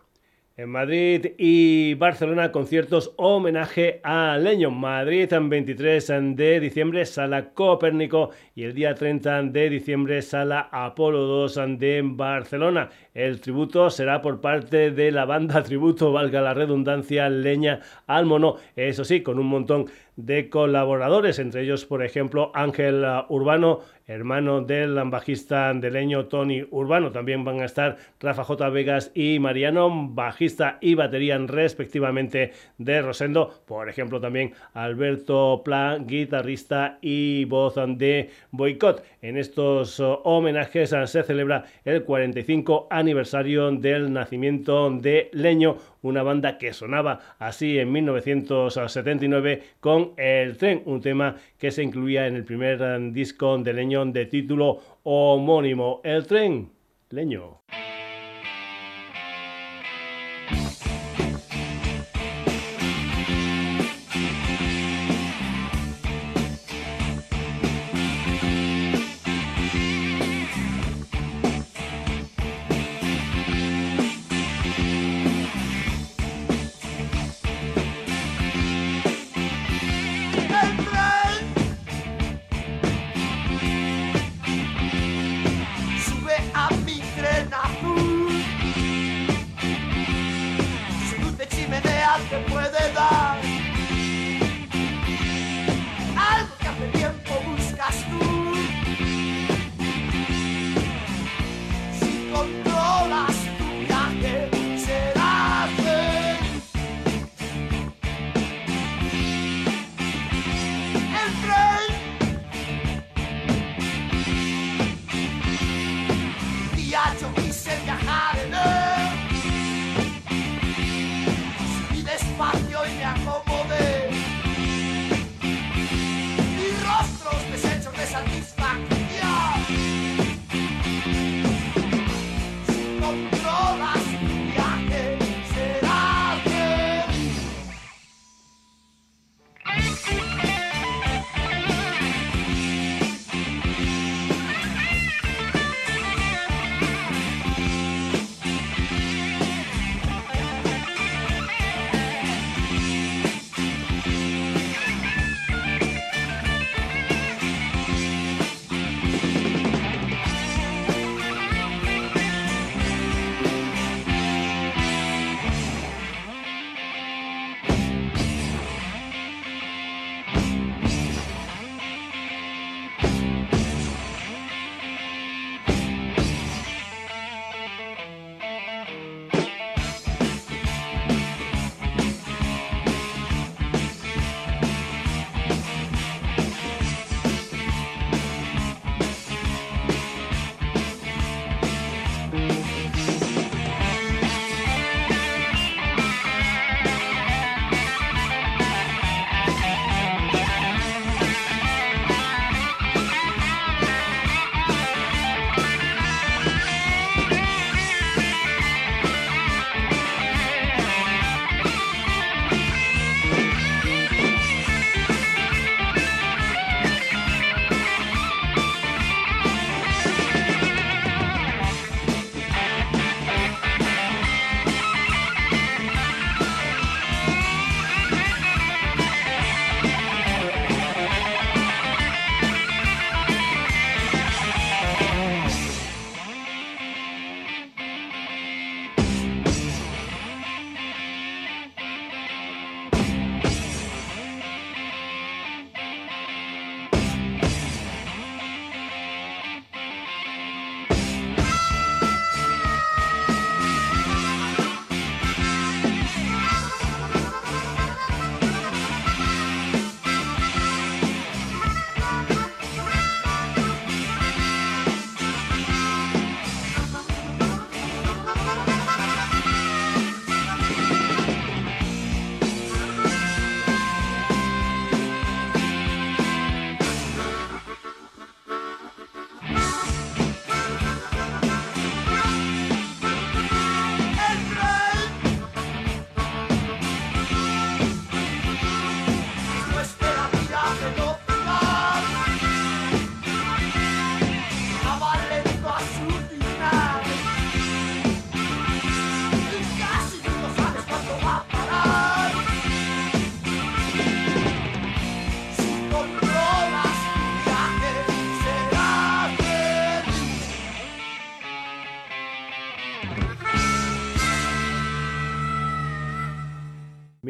En 0.58 0.70
Madrid 0.70 1.34
y 1.38 1.94
Barcelona, 1.94 2.52
conciertos 2.52 3.14
homenaje 3.16 4.02
a 4.04 4.38
Leño. 4.38 4.72
Madrid, 4.72 5.32
en 5.32 5.48
23 5.48 6.08
de 6.36 6.60
diciembre, 6.60 7.06
Sala 7.06 7.54
Copérnico. 7.54 8.32
Y 8.56 8.64
el 8.64 8.74
día 8.74 8.94
30 8.94 9.44
de 9.44 9.70
diciembre, 9.70 10.22
Sala 10.22 10.68
Apolo 10.70 11.20
2 11.20 11.60
de 11.78 12.02
Barcelona. 12.04 12.90
El 13.14 13.40
tributo 13.40 13.90
será 13.90 14.22
por 14.22 14.42
parte 14.42 14.92
de 14.92 15.12
la 15.12 15.24
banda 15.24 15.64
tributo, 15.64 16.12
valga 16.12 16.42
la 16.42 16.54
redundancia, 16.54 17.30
Leña 17.30 17.80
al 18.06 18.26
Mono. 18.26 18.56
Eso 18.76 19.06
sí, 19.06 19.22
con 19.22 19.40
un 19.40 19.48
montón 19.48 19.86
de 20.18 20.50
colaboradores, 20.50 21.38
entre 21.38 21.62
ellos, 21.62 21.86
por 21.86 22.04
ejemplo, 22.04 22.52
Ángel 22.56 23.06
Urbano, 23.30 23.82
hermano 24.08 24.62
del 24.62 24.95
bajista 25.05 25.74
leño 25.74 26.26
Tony 26.26 26.66
Urbano. 26.72 27.12
También 27.12 27.43
van 27.43 27.60
a 27.60 27.66
estar 27.66 27.97
Rafa 28.20 28.43
J. 28.43 28.70
Vegas 28.70 29.12
y 29.14 29.38
Mariano, 29.39 29.89
bajista 30.10 30.78
y 30.82 30.95
batería 30.95 31.38
respectivamente 31.38 32.53
de 32.78 33.01
Rosendo. 33.01 33.53
Por 33.66 33.89
ejemplo, 33.89 34.22
también 34.22 34.53
Alberto 34.74 35.62
Plan, 35.64 36.08
guitarrista 36.08 36.97
y 37.01 37.45
voz 37.45 37.76
de 37.76 38.30
Boicot. 38.51 39.03
En 39.22 39.38
estos 39.38 39.99
homenajes 39.99 40.95
se 41.05 41.24
celebra 41.24 41.66
el 41.84 42.03
45 42.03 42.88
aniversario 42.89 43.72
del 43.72 44.12
nacimiento 44.14 44.89
de 44.89 45.30
Leño, 45.34 45.78
una 46.01 46.24
banda 46.24 46.58
que 46.58 46.74
sonaba 46.74 47.20
así 47.39 47.78
en 47.78 47.91
1979 47.91 49.64
con 49.80 50.14
El 50.16 50.58
Tren, 50.58 50.82
un 50.86 51.01
tema 51.01 51.36
que 51.58 51.72
se 51.72 51.84
incluía 51.84 52.28
en 52.28 52.36
el 52.36 52.45
primer 52.45 52.82
eh, 52.82 53.10
disco 53.12 53.58
de 53.58 53.74
Leño 53.74 53.97
de 54.06 54.28
título 54.28 54.80
homónimo, 55.04 56.02
El 56.04 56.28
Tren, 56.28 56.70
Leño. 57.10 57.62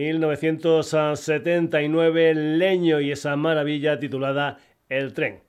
1979, 0.08 2.34
Leño 2.34 3.02
y 3.02 3.12
esa 3.12 3.36
maravilla 3.36 4.00
titulada 4.00 4.58
El 4.88 5.12
tren. 5.14 5.42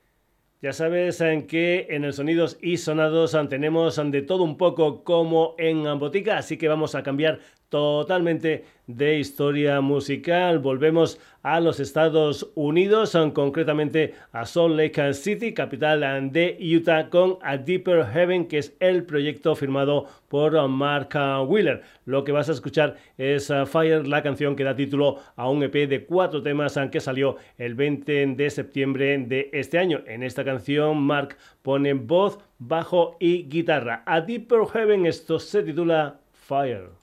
Ya 0.60 0.72
sabes 0.72 1.20
en 1.20 1.46
que 1.46 1.86
en 1.90 2.04
el 2.04 2.12
Sonidos 2.12 2.58
y 2.60 2.78
Sonados 2.78 3.36
tenemos 3.48 4.00
de 4.10 4.22
todo 4.22 4.42
un 4.42 4.56
poco 4.56 5.04
como 5.04 5.54
en 5.58 5.84
Botica, 6.00 6.38
así 6.38 6.56
que 6.56 6.66
vamos 6.66 6.96
a 6.96 7.04
cambiar 7.04 7.38
totalmente 7.68 8.64
de 8.86 9.18
historia 9.18 9.80
musical. 9.80 10.58
Volvemos 10.58 11.20
a 11.42 11.60
los 11.60 11.78
Estados 11.78 12.50
Unidos, 12.54 13.16
concretamente 13.34 14.14
a 14.32 14.46
Salt 14.46 14.76
Lake 14.76 15.12
City, 15.12 15.52
capital 15.52 16.32
de 16.32 16.56
Utah, 16.60 17.10
con 17.10 17.38
A 17.42 17.58
Deeper 17.58 18.06
Heaven, 18.06 18.48
que 18.48 18.58
es 18.58 18.74
el 18.80 19.04
proyecto 19.04 19.54
firmado 19.54 20.06
por 20.28 20.66
Mark 20.68 21.10
Wheeler. 21.46 21.82
Lo 22.06 22.24
que 22.24 22.32
vas 22.32 22.48
a 22.48 22.52
escuchar 22.52 22.96
es 23.18 23.50
uh, 23.50 23.66
Fire, 23.66 24.06
la 24.06 24.22
canción 24.22 24.56
que 24.56 24.64
da 24.64 24.74
título 24.74 25.18
a 25.36 25.48
un 25.50 25.62
EP 25.62 25.88
de 25.88 26.04
cuatro 26.06 26.42
temas 26.42 26.78
que 26.90 27.00
salió 27.00 27.36
el 27.58 27.74
20 27.74 28.26
de 28.34 28.50
septiembre 28.50 29.18
de 29.18 29.50
este 29.52 29.78
año. 29.78 30.02
En 30.06 30.22
esta 30.22 30.44
canción, 30.44 31.02
Mark 31.02 31.36
pone 31.62 31.92
voz, 31.92 32.38
bajo 32.58 33.16
y 33.20 33.44
guitarra. 33.44 34.02
A 34.06 34.22
Deeper 34.22 34.66
Heaven, 34.72 35.04
esto 35.04 35.38
se 35.38 35.62
titula 35.62 36.20
Fire. 36.32 36.97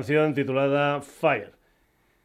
Canción 0.00 0.32
titulada 0.32 1.02
Fire. 1.02 1.52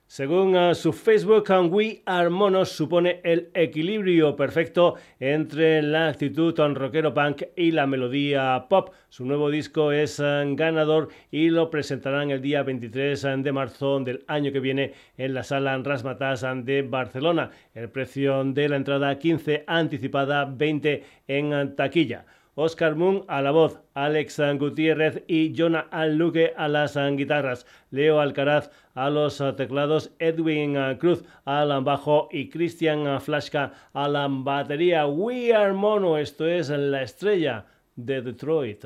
Según 0.08 0.56
uh, 0.56 0.74
su 0.74 0.94
Facebook, 0.94 1.50
um, 1.50 1.70
We 1.70 2.04
Are 2.06 2.30
Monos 2.30 2.70
supone 2.70 3.20
el 3.26 3.50
equilibrio 3.54 4.34
perfecto 4.34 4.96
entre 5.20 5.82
la 5.82 6.08
actitud 6.08 6.58
rockero 6.58 7.14
punk 7.14 7.42
y 7.58 7.72
la 7.72 7.86
melodía 7.86 8.68
pop. 8.70 8.92
Su 9.10 9.26
nuevo 9.26 9.50
disco 9.50 9.92
es 9.92 10.20
um, 10.20 10.56
ganador 10.56 11.10
y 11.32 11.50
lo 11.50 11.70
presentarán 11.70 12.32
el 12.32 12.42
día 12.42 12.64
23 12.64 13.22
de 13.40 13.52
marzo 13.52 14.00
del 14.00 14.24
año 14.28 14.54
que 14.54 14.62
viene 14.62 14.94
en 15.18 15.34
la 15.34 15.44
sala 15.44 15.78
Rasmatas 15.78 16.46
de 16.64 16.82
Barcelona. 16.82 17.50
El 17.74 17.90
precio 17.90 18.42
de 18.46 18.70
la 18.70 18.78
entrada 18.78 19.20
15 19.20 19.66
anticipada, 19.68 20.46
20 20.46 21.04
en 21.28 21.76
taquilla. 21.76 22.26
Oscar 22.56 22.96
Moon 22.96 23.26
a 23.28 23.42
la 23.42 23.52
voz, 23.52 23.80
Alex 23.94 24.42
Gutiérrez 24.58 25.24
y 25.28 25.54
Jonah 25.56 25.88
Luque 26.08 26.54
a 26.56 26.68
las 26.70 26.98
guitarras, 27.18 27.66
Leo 27.92 28.20
Alcaraz 28.22 28.72
a 28.94 29.10
los 29.10 29.44
teclados, 29.58 30.12
Edwin 30.20 30.78
Cruz 30.98 31.24
al 31.44 31.84
bajo 31.84 32.30
y 32.32 32.50
Christian 32.50 33.20
Flashka 33.20 33.74
a 33.94 34.08
la 34.08 34.28
batería. 34.30 35.06
We 35.06 35.54
Are 35.54 35.74
Mono, 35.74 36.18
esto 36.18 36.48
es 36.48 36.70
la 36.70 37.02
estrella 37.02 37.66
de 37.96 38.22
Detroit. 38.22 38.86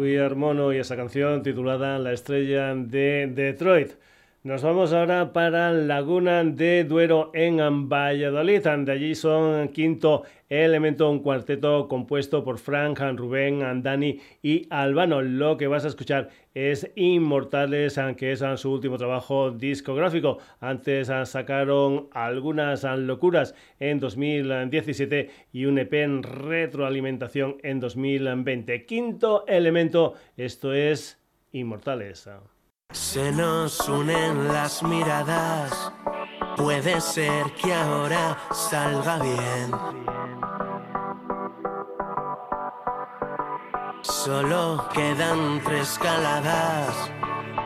We 0.00 0.18
Are 0.18 0.34
Mono 0.34 0.72
y 0.72 0.78
esa 0.78 0.96
canción 0.96 1.42
titulada 1.42 1.98
La 1.98 2.12
estrella 2.14 2.74
de 2.74 3.30
Detroit. 3.34 3.90
Nos 4.42 4.62
vamos 4.62 4.94
ahora 4.94 5.34
para 5.34 5.70
Laguna 5.70 6.42
de 6.42 6.84
Duero 6.84 7.30
en 7.34 7.90
Valladolid. 7.90 8.62
De 8.62 8.90
allí 8.90 9.14
son 9.14 9.68
quinto 9.68 10.22
elemento, 10.48 11.10
un 11.10 11.18
cuarteto 11.18 11.86
compuesto 11.88 12.42
por 12.42 12.56
Frank, 12.56 12.98
Rubén, 13.16 13.62
Andani 13.62 14.18
y 14.42 14.66
Albano. 14.70 15.20
Lo 15.20 15.58
que 15.58 15.66
vas 15.66 15.84
a 15.84 15.88
escuchar 15.88 16.30
es 16.54 16.90
Inmortales, 16.94 18.00
que 18.16 18.32
es 18.32 18.42
su 18.56 18.72
último 18.72 18.96
trabajo 18.96 19.50
discográfico. 19.50 20.38
Antes 20.60 21.12
sacaron 21.24 22.08
algunas 22.12 22.82
locuras 22.84 23.54
en 23.78 24.00
2017 24.00 25.28
y 25.52 25.66
un 25.66 25.78
EP 25.80 25.92
en 25.92 26.22
retroalimentación 26.22 27.58
en 27.62 27.78
2020. 27.78 28.86
Quinto 28.86 29.44
elemento, 29.46 30.14
esto 30.38 30.72
es 30.72 31.18
Inmortales. 31.52 32.26
Se 32.92 33.30
nos 33.30 33.88
unen 33.88 34.48
las 34.48 34.82
miradas, 34.82 35.92
puede 36.56 37.00
ser 37.00 37.52
que 37.54 37.72
ahora 37.72 38.36
salga 38.52 39.18
bien. 39.18 39.70
Solo 44.02 44.88
quedan 44.92 45.62
tres 45.64 45.98
caladas, 46.02 47.10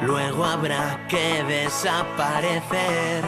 luego 0.03 0.45
habrá 0.45 1.07
que 1.09 1.43
desaparecer. 1.45 3.25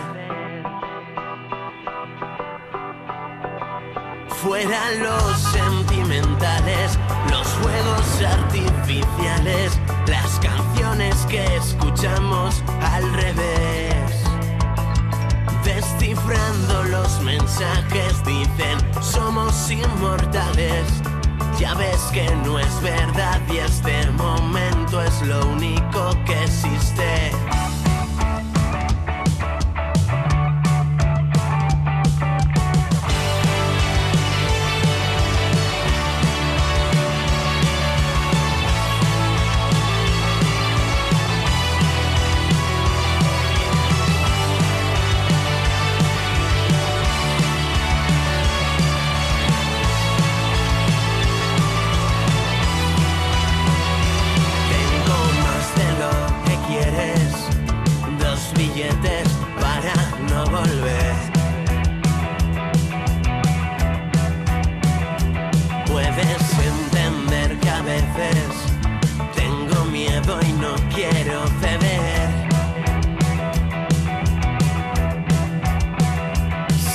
Fuera 4.43 4.91
los 5.03 5.41
sentimentales, 5.41 6.99
los 7.31 7.47
juegos 7.47 8.23
artificiales 8.23 9.81
las 10.07 10.39
canciones 10.39 11.17
que 11.29 11.45
escuchamos 11.57 12.63
al 12.81 13.13
revés. 13.15 14.13
Descifrando 15.65 16.85
los 16.85 17.21
mensajes 17.23 18.25
dicen 18.25 18.79
somos 19.03 19.71
inmortales. 19.71 20.87
Ya 21.59 21.75
ves 21.75 22.01
que 22.13 22.29
no 22.45 22.59
es 22.59 22.83
verdad 22.83 23.41
y 23.53 23.59
este 23.59 24.11
momento 24.13 25.03
es 25.03 25.23
lo 25.23 25.45
único 25.47 26.11
que 26.25 26.45
existe. 26.45 27.33
quiero 70.97 71.45
beber. 71.61 72.29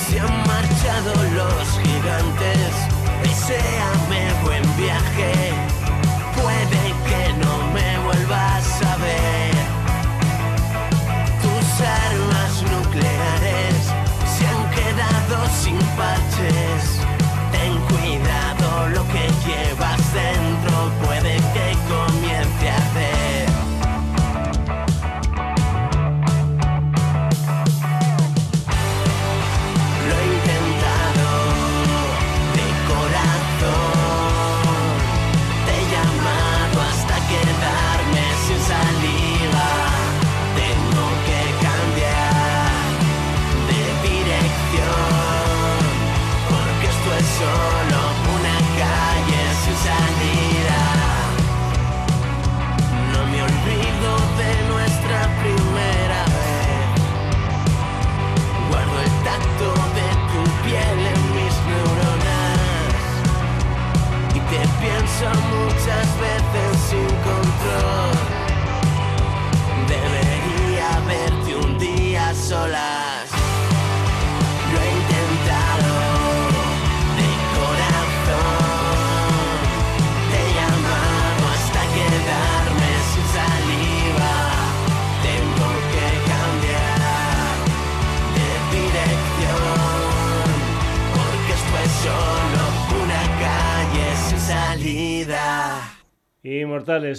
Se 0.08 0.18
han 0.18 0.36
marchado 0.46 1.14
los 1.38 1.78
gigantes, 1.78 2.72
y 3.22 3.28
deseame 3.28 4.22
buen 4.44 4.76
viaje. 4.76 5.51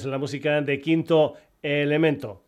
La 0.05 0.17
música 0.17 0.61
de 0.61 0.81
Quinto 0.81 1.35
Elemento. 1.61 2.43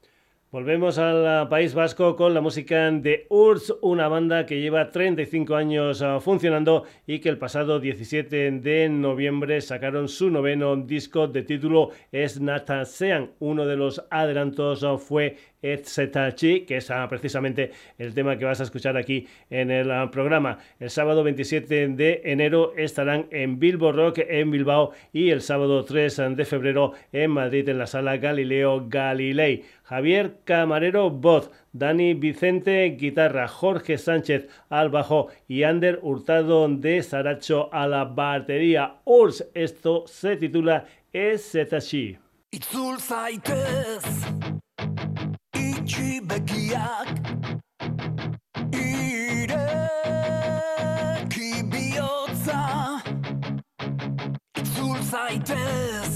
Volvemos 0.52 0.98
al 0.98 1.50
País 1.50 1.74
Vasco 1.74 2.16
con 2.16 2.34
la 2.34 2.40
música 2.40 2.90
de 2.90 3.28
URSS, 3.30 3.76
una 3.82 4.08
banda 4.08 4.46
que 4.46 4.62
lleva 4.62 4.90
35 4.90 5.54
años 5.54 6.02
ah, 6.02 6.22
funcionando 6.22 6.86
y 7.06 7.20
que 7.20 7.28
el 7.28 7.38
pasado 7.38 7.80
17 7.80 8.52
de 8.52 8.90
noviembre 8.90 9.60
sacaron 9.60 10.08
su 10.08 10.30
noveno 10.30 10.78
disco 10.78 11.28
de 11.28 11.44
título 11.44 11.90
Es 12.12 12.40
Sean. 12.86 13.32
Uno 13.40 13.66
de 13.66 13.76
los 13.76 14.06
adelantos 14.10 14.84
ah, 14.84 14.98
fue 14.98 15.36
Etsetachi, 15.74 16.62
que 16.62 16.78
es 16.78 16.92
ah, 16.92 17.08
precisamente 17.10 17.72
el 17.98 18.14
tema 18.14 18.38
que 18.38 18.46
vas 18.46 18.60
a 18.60 18.64
escuchar 18.64 18.98
aquí 18.98 19.28
en 19.50 19.72
el 19.72 19.92
ah, 19.92 20.10
programa. 20.12 20.60
El 20.80 20.90
sábado 20.90 21.24
27 21.24 21.88
de 21.90 22.22
enero 22.26 22.74
estarán 22.78 23.28
en 23.32 23.60
Bilbo 23.60 23.92
Rock 23.92 24.20
en 24.20 24.52
Bilbao 24.52 24.92
y 25.12 25.32
el 25.32 25.42
sábado 25.42 25.84
3 25.84 26.22
de 26.36 26.46
febrero 26.46 26.94
en 27.12 27.32
Madrid 27.32 27.68
en 27.70 27.80
la 27.80 27.88
sala 27.88 28.18
Galileo 28.18 28.86
Galilei. 28.88 29.64
Javier 29.84 30.40
Camarero, 30.44 31.10
voz. 31.10 31.52
Dani 31.72 32.14
Vicente, 32.14 32.96
guitarra. 32.98 33.48
Jorge 33.48 33.98
Sánchez 33.98 34.48
al 34.70 34.90
bajo 34.90 35.28
y 35.48 35.64
Ander 35.64 36.00
Hurtado 36.02 36.68
de 36.70 37.04
Saracho 37.04 37.70
a 37.74 37.88
la 37.88 38.06
batería. 38.06 38.96
Urs, 39.04 39.46
esto 39.54 40.06
se 40.08 40.38
titula 40.38 40.86
Etsetachi. 41.12 42.18
Itxi 45.86 46.20
begiak 46.30 47.10
Ireki 48.74 49.62
bihotza. 51.72 52.62
Itzul 54.58 54.98
zaitez 55.12 56.16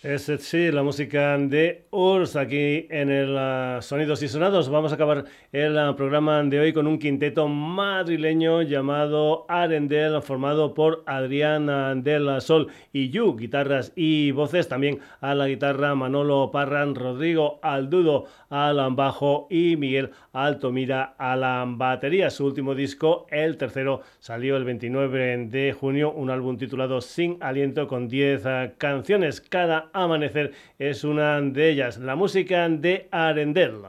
Es 0.07 0.31
sí, 0.39 0.71
la 0.71 0.83
música 0.83 1.37
de 1.37 1.85
Urs 1.91 2.37
aquí 2.37 2.87
en 2.89 3.09
el 3.09 3.35
uh, 3.35 3.81
Sonidos 3.81 4.23
y 4.23 4.29
Sonados. 4.29 4.69
Vamos 4.69 4.93
a 4.93 4.95
acabar 4.95 5.25
el 5.51 5.75
uh, 5.75 5.97
programa 5.97 6.41
de 6.43 6.61
hoy 6.61 6.71
con 6.71 6.87
un 6.87 6.97
quinteto 6.97 7.49
madrileño 7.97 8.61
llamado 8.61 9.47
Arendel, 9.47 10.21
formado 10.21 10.75
por 10.75 11.01
Adrián 11.07 11.67
uh, 11.67 11.99
del 11.99 12.39
Sol 12.41 12.67
y 12.93 13.09
Yu, 13.09 13.35
guitarras 13.35 13.91
y 13.95 14.29
voces. 14.29 14.67
También 14.67 14.99
a 15.19 15.33
la 15.33 15.47
guitarra 15.47 15.95
Manolo 15.95 16.51
Parran, 16.51 16.93
Rodrigo 16.93 17.59
Aldudo 17.63 18.25
al 18.51 18.77
bajo 18.93 19.47
y 19.49 19.77
Miguel 19.77 20.11
Altomira 20.31 21.15
a 21.17 21.35
la 21.35 21.65
batería. 21.67 22.29
Su 22.29 22.45
último 22.45 22.75
disco, 22.75 23.25
el 23.31 23.57
tercero, 23.57 24.01
salió 24.19 24.57
el 24.57 24.63
29 24.63 25.47
de 25.47 25.73
junio, 25.73 26.11
un 26.11 26.29
álbum 26.29 26.55
titulado 26.55 27.01
Sin 27.01 27.39
Aliento 27.41 27.87
con 27.87 28.07
10 28.07 28.43
canciones. 28.77 29.41
Cada 29.41 29.89
amanecer 29.91 30.51
es 30.77 31.03
una 31.03 31.41
de 31.41 31.71
ellas, 31.71 31.97
la 31.97 32.15
música 32.15 32.69
de 32.69 33.07
Arendel. 33.09 33.81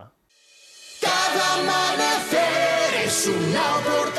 Cada 1.02 1.60
amanecer 1.60 2.47
es 3.08 3.26
una 3.26 3.78
oportunidad 3.78 4.17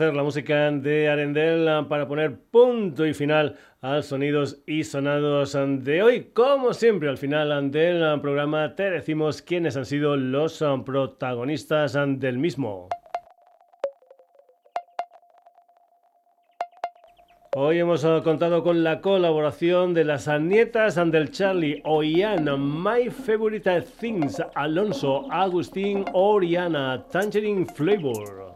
Amanecer 0.00 0.16
la 0.16 0.22
música 0.22 0.70
de 0.70 1.10
Arendel 1.10 1.86
para 1.86 2.08
poner 2.08 2.34
punto 2.50 3.04
y 3.04 3.12
final 3.12 3.58
a 3.82 4.00
sonidos 4.00 4.62
y 4.66 4.82
sonados 4.84 5.52
de 5.52 6.02
hoy. 6.02 6.30
Como 6.32 6.72
siempre, 6.72 7.10
al 7.10 7.18
final 7.18 7.70
del 7.70 8.18
programa 8.22 8.74
te 8.74 8.90
decimos 8.90 9.42
quiénes 9.42 9.76
han 9.76 9.84
sido 9.84 10.16
los 10.16 10.64
protagonistas 10.86 11.98
del 12.18 12.38
mismo. 12.38 12.88
Hoy 17.54 17.80
hemos 17.80 18.02
eh, 18.02 18.22
contado 18.24 18.62
con 18.62 18.82
la 18.82 19.02
colaboración 19.02 19.92
de 19.92 20.04
las 20.04 20.28
nietas 20.40 20.94
del 20.94 21.30
Charlie, 21.30 21.82
Oiana, 21.84 22.56
My 22.56 23.10
Favorite 23.10 23.82
Things, 24.00 24.42
Alonso, 24.54 25.30
Agustín, 25.30 26.06
Oriana, 26.14 27.04
Tangerine 27.10 27.66
Flavor. 27.66 28.50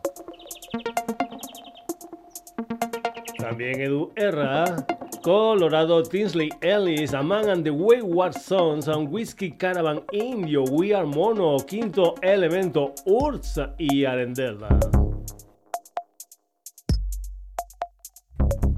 También 3.45 3.79
Edu 3.79 4.11
Erra, 4.16 4.65
Colorado, 5.23 6.03
Tinsley 6.03 6.49
Ellis, 6.62 7.12
Aman 7.12 7.51
and 7.51 7.62
the 7.62 7.71
Wayward 7.71 8.33
Sons, 8.33 8.89
and 8.89 9.12
Whiskey 9.12 9.51
Caravan 9.51 10.01
Indio, 10.12 10.65
We 10.65 10.95
Are 10.95 11.05
Mono, 11.05 11.59
Quinto 11.59 12.15
Elemento, 12.23 12.95
Urz 13.05 13.61
y 13.77 14.07
Arendela. 14.07 14.71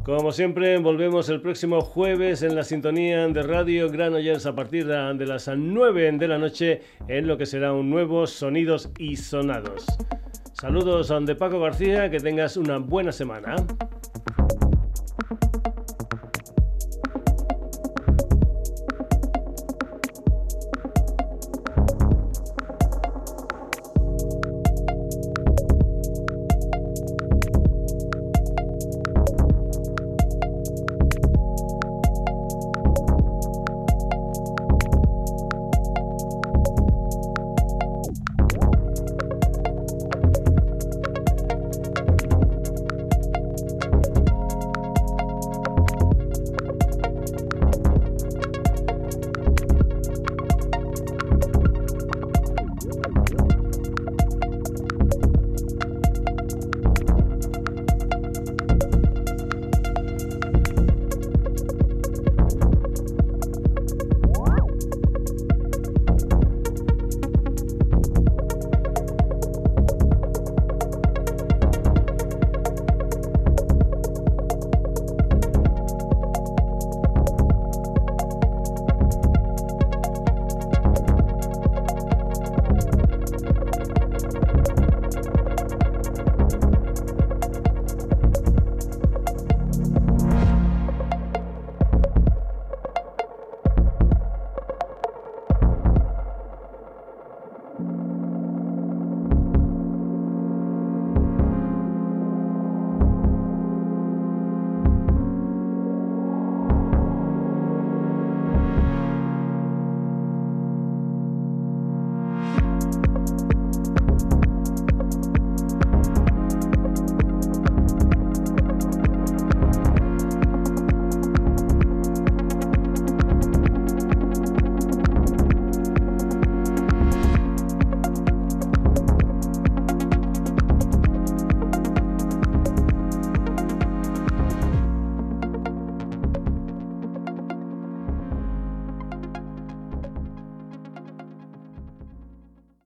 Como 0.04 0.32
siempre, 0.32 0.76
volvemos 0.78 1.28
el 1.28 1.40
próximo 1.40 1.80
jueves 1.80 2.42
en 2.42 2.56
la 2.56 2.64
sintonía 2.64 3.28
de 3.28 3.42
Radio 3.44 3.88
Granollers 3.88 4.46
a 4.46 4.56
partir 4.56 4.84
de 4.88 5.26
las 5.26 5.48
9 5.48 6.10
de 6.18 6.26
la 6.26 6.38
noche 6.38 6.80
en 7.06 7.28
lo 7.28 7.38
que 7.38 7.46
será 7.46 7.72
un 7.72 7.88
nuevo 7.88 8.26
Sonidos 8.26 8.90
y 8.98 9.14
Sonados. 9.14 9.86
Saludos 10.54 11.12
de 11.24 11.36
Paco 11.36 11.60
García, 11.60 12.10
que 12.10 12.18
tengas 12.18 12.56
una 12.56 12.78
buena 12.78 13.12
semana. 13.12 13.54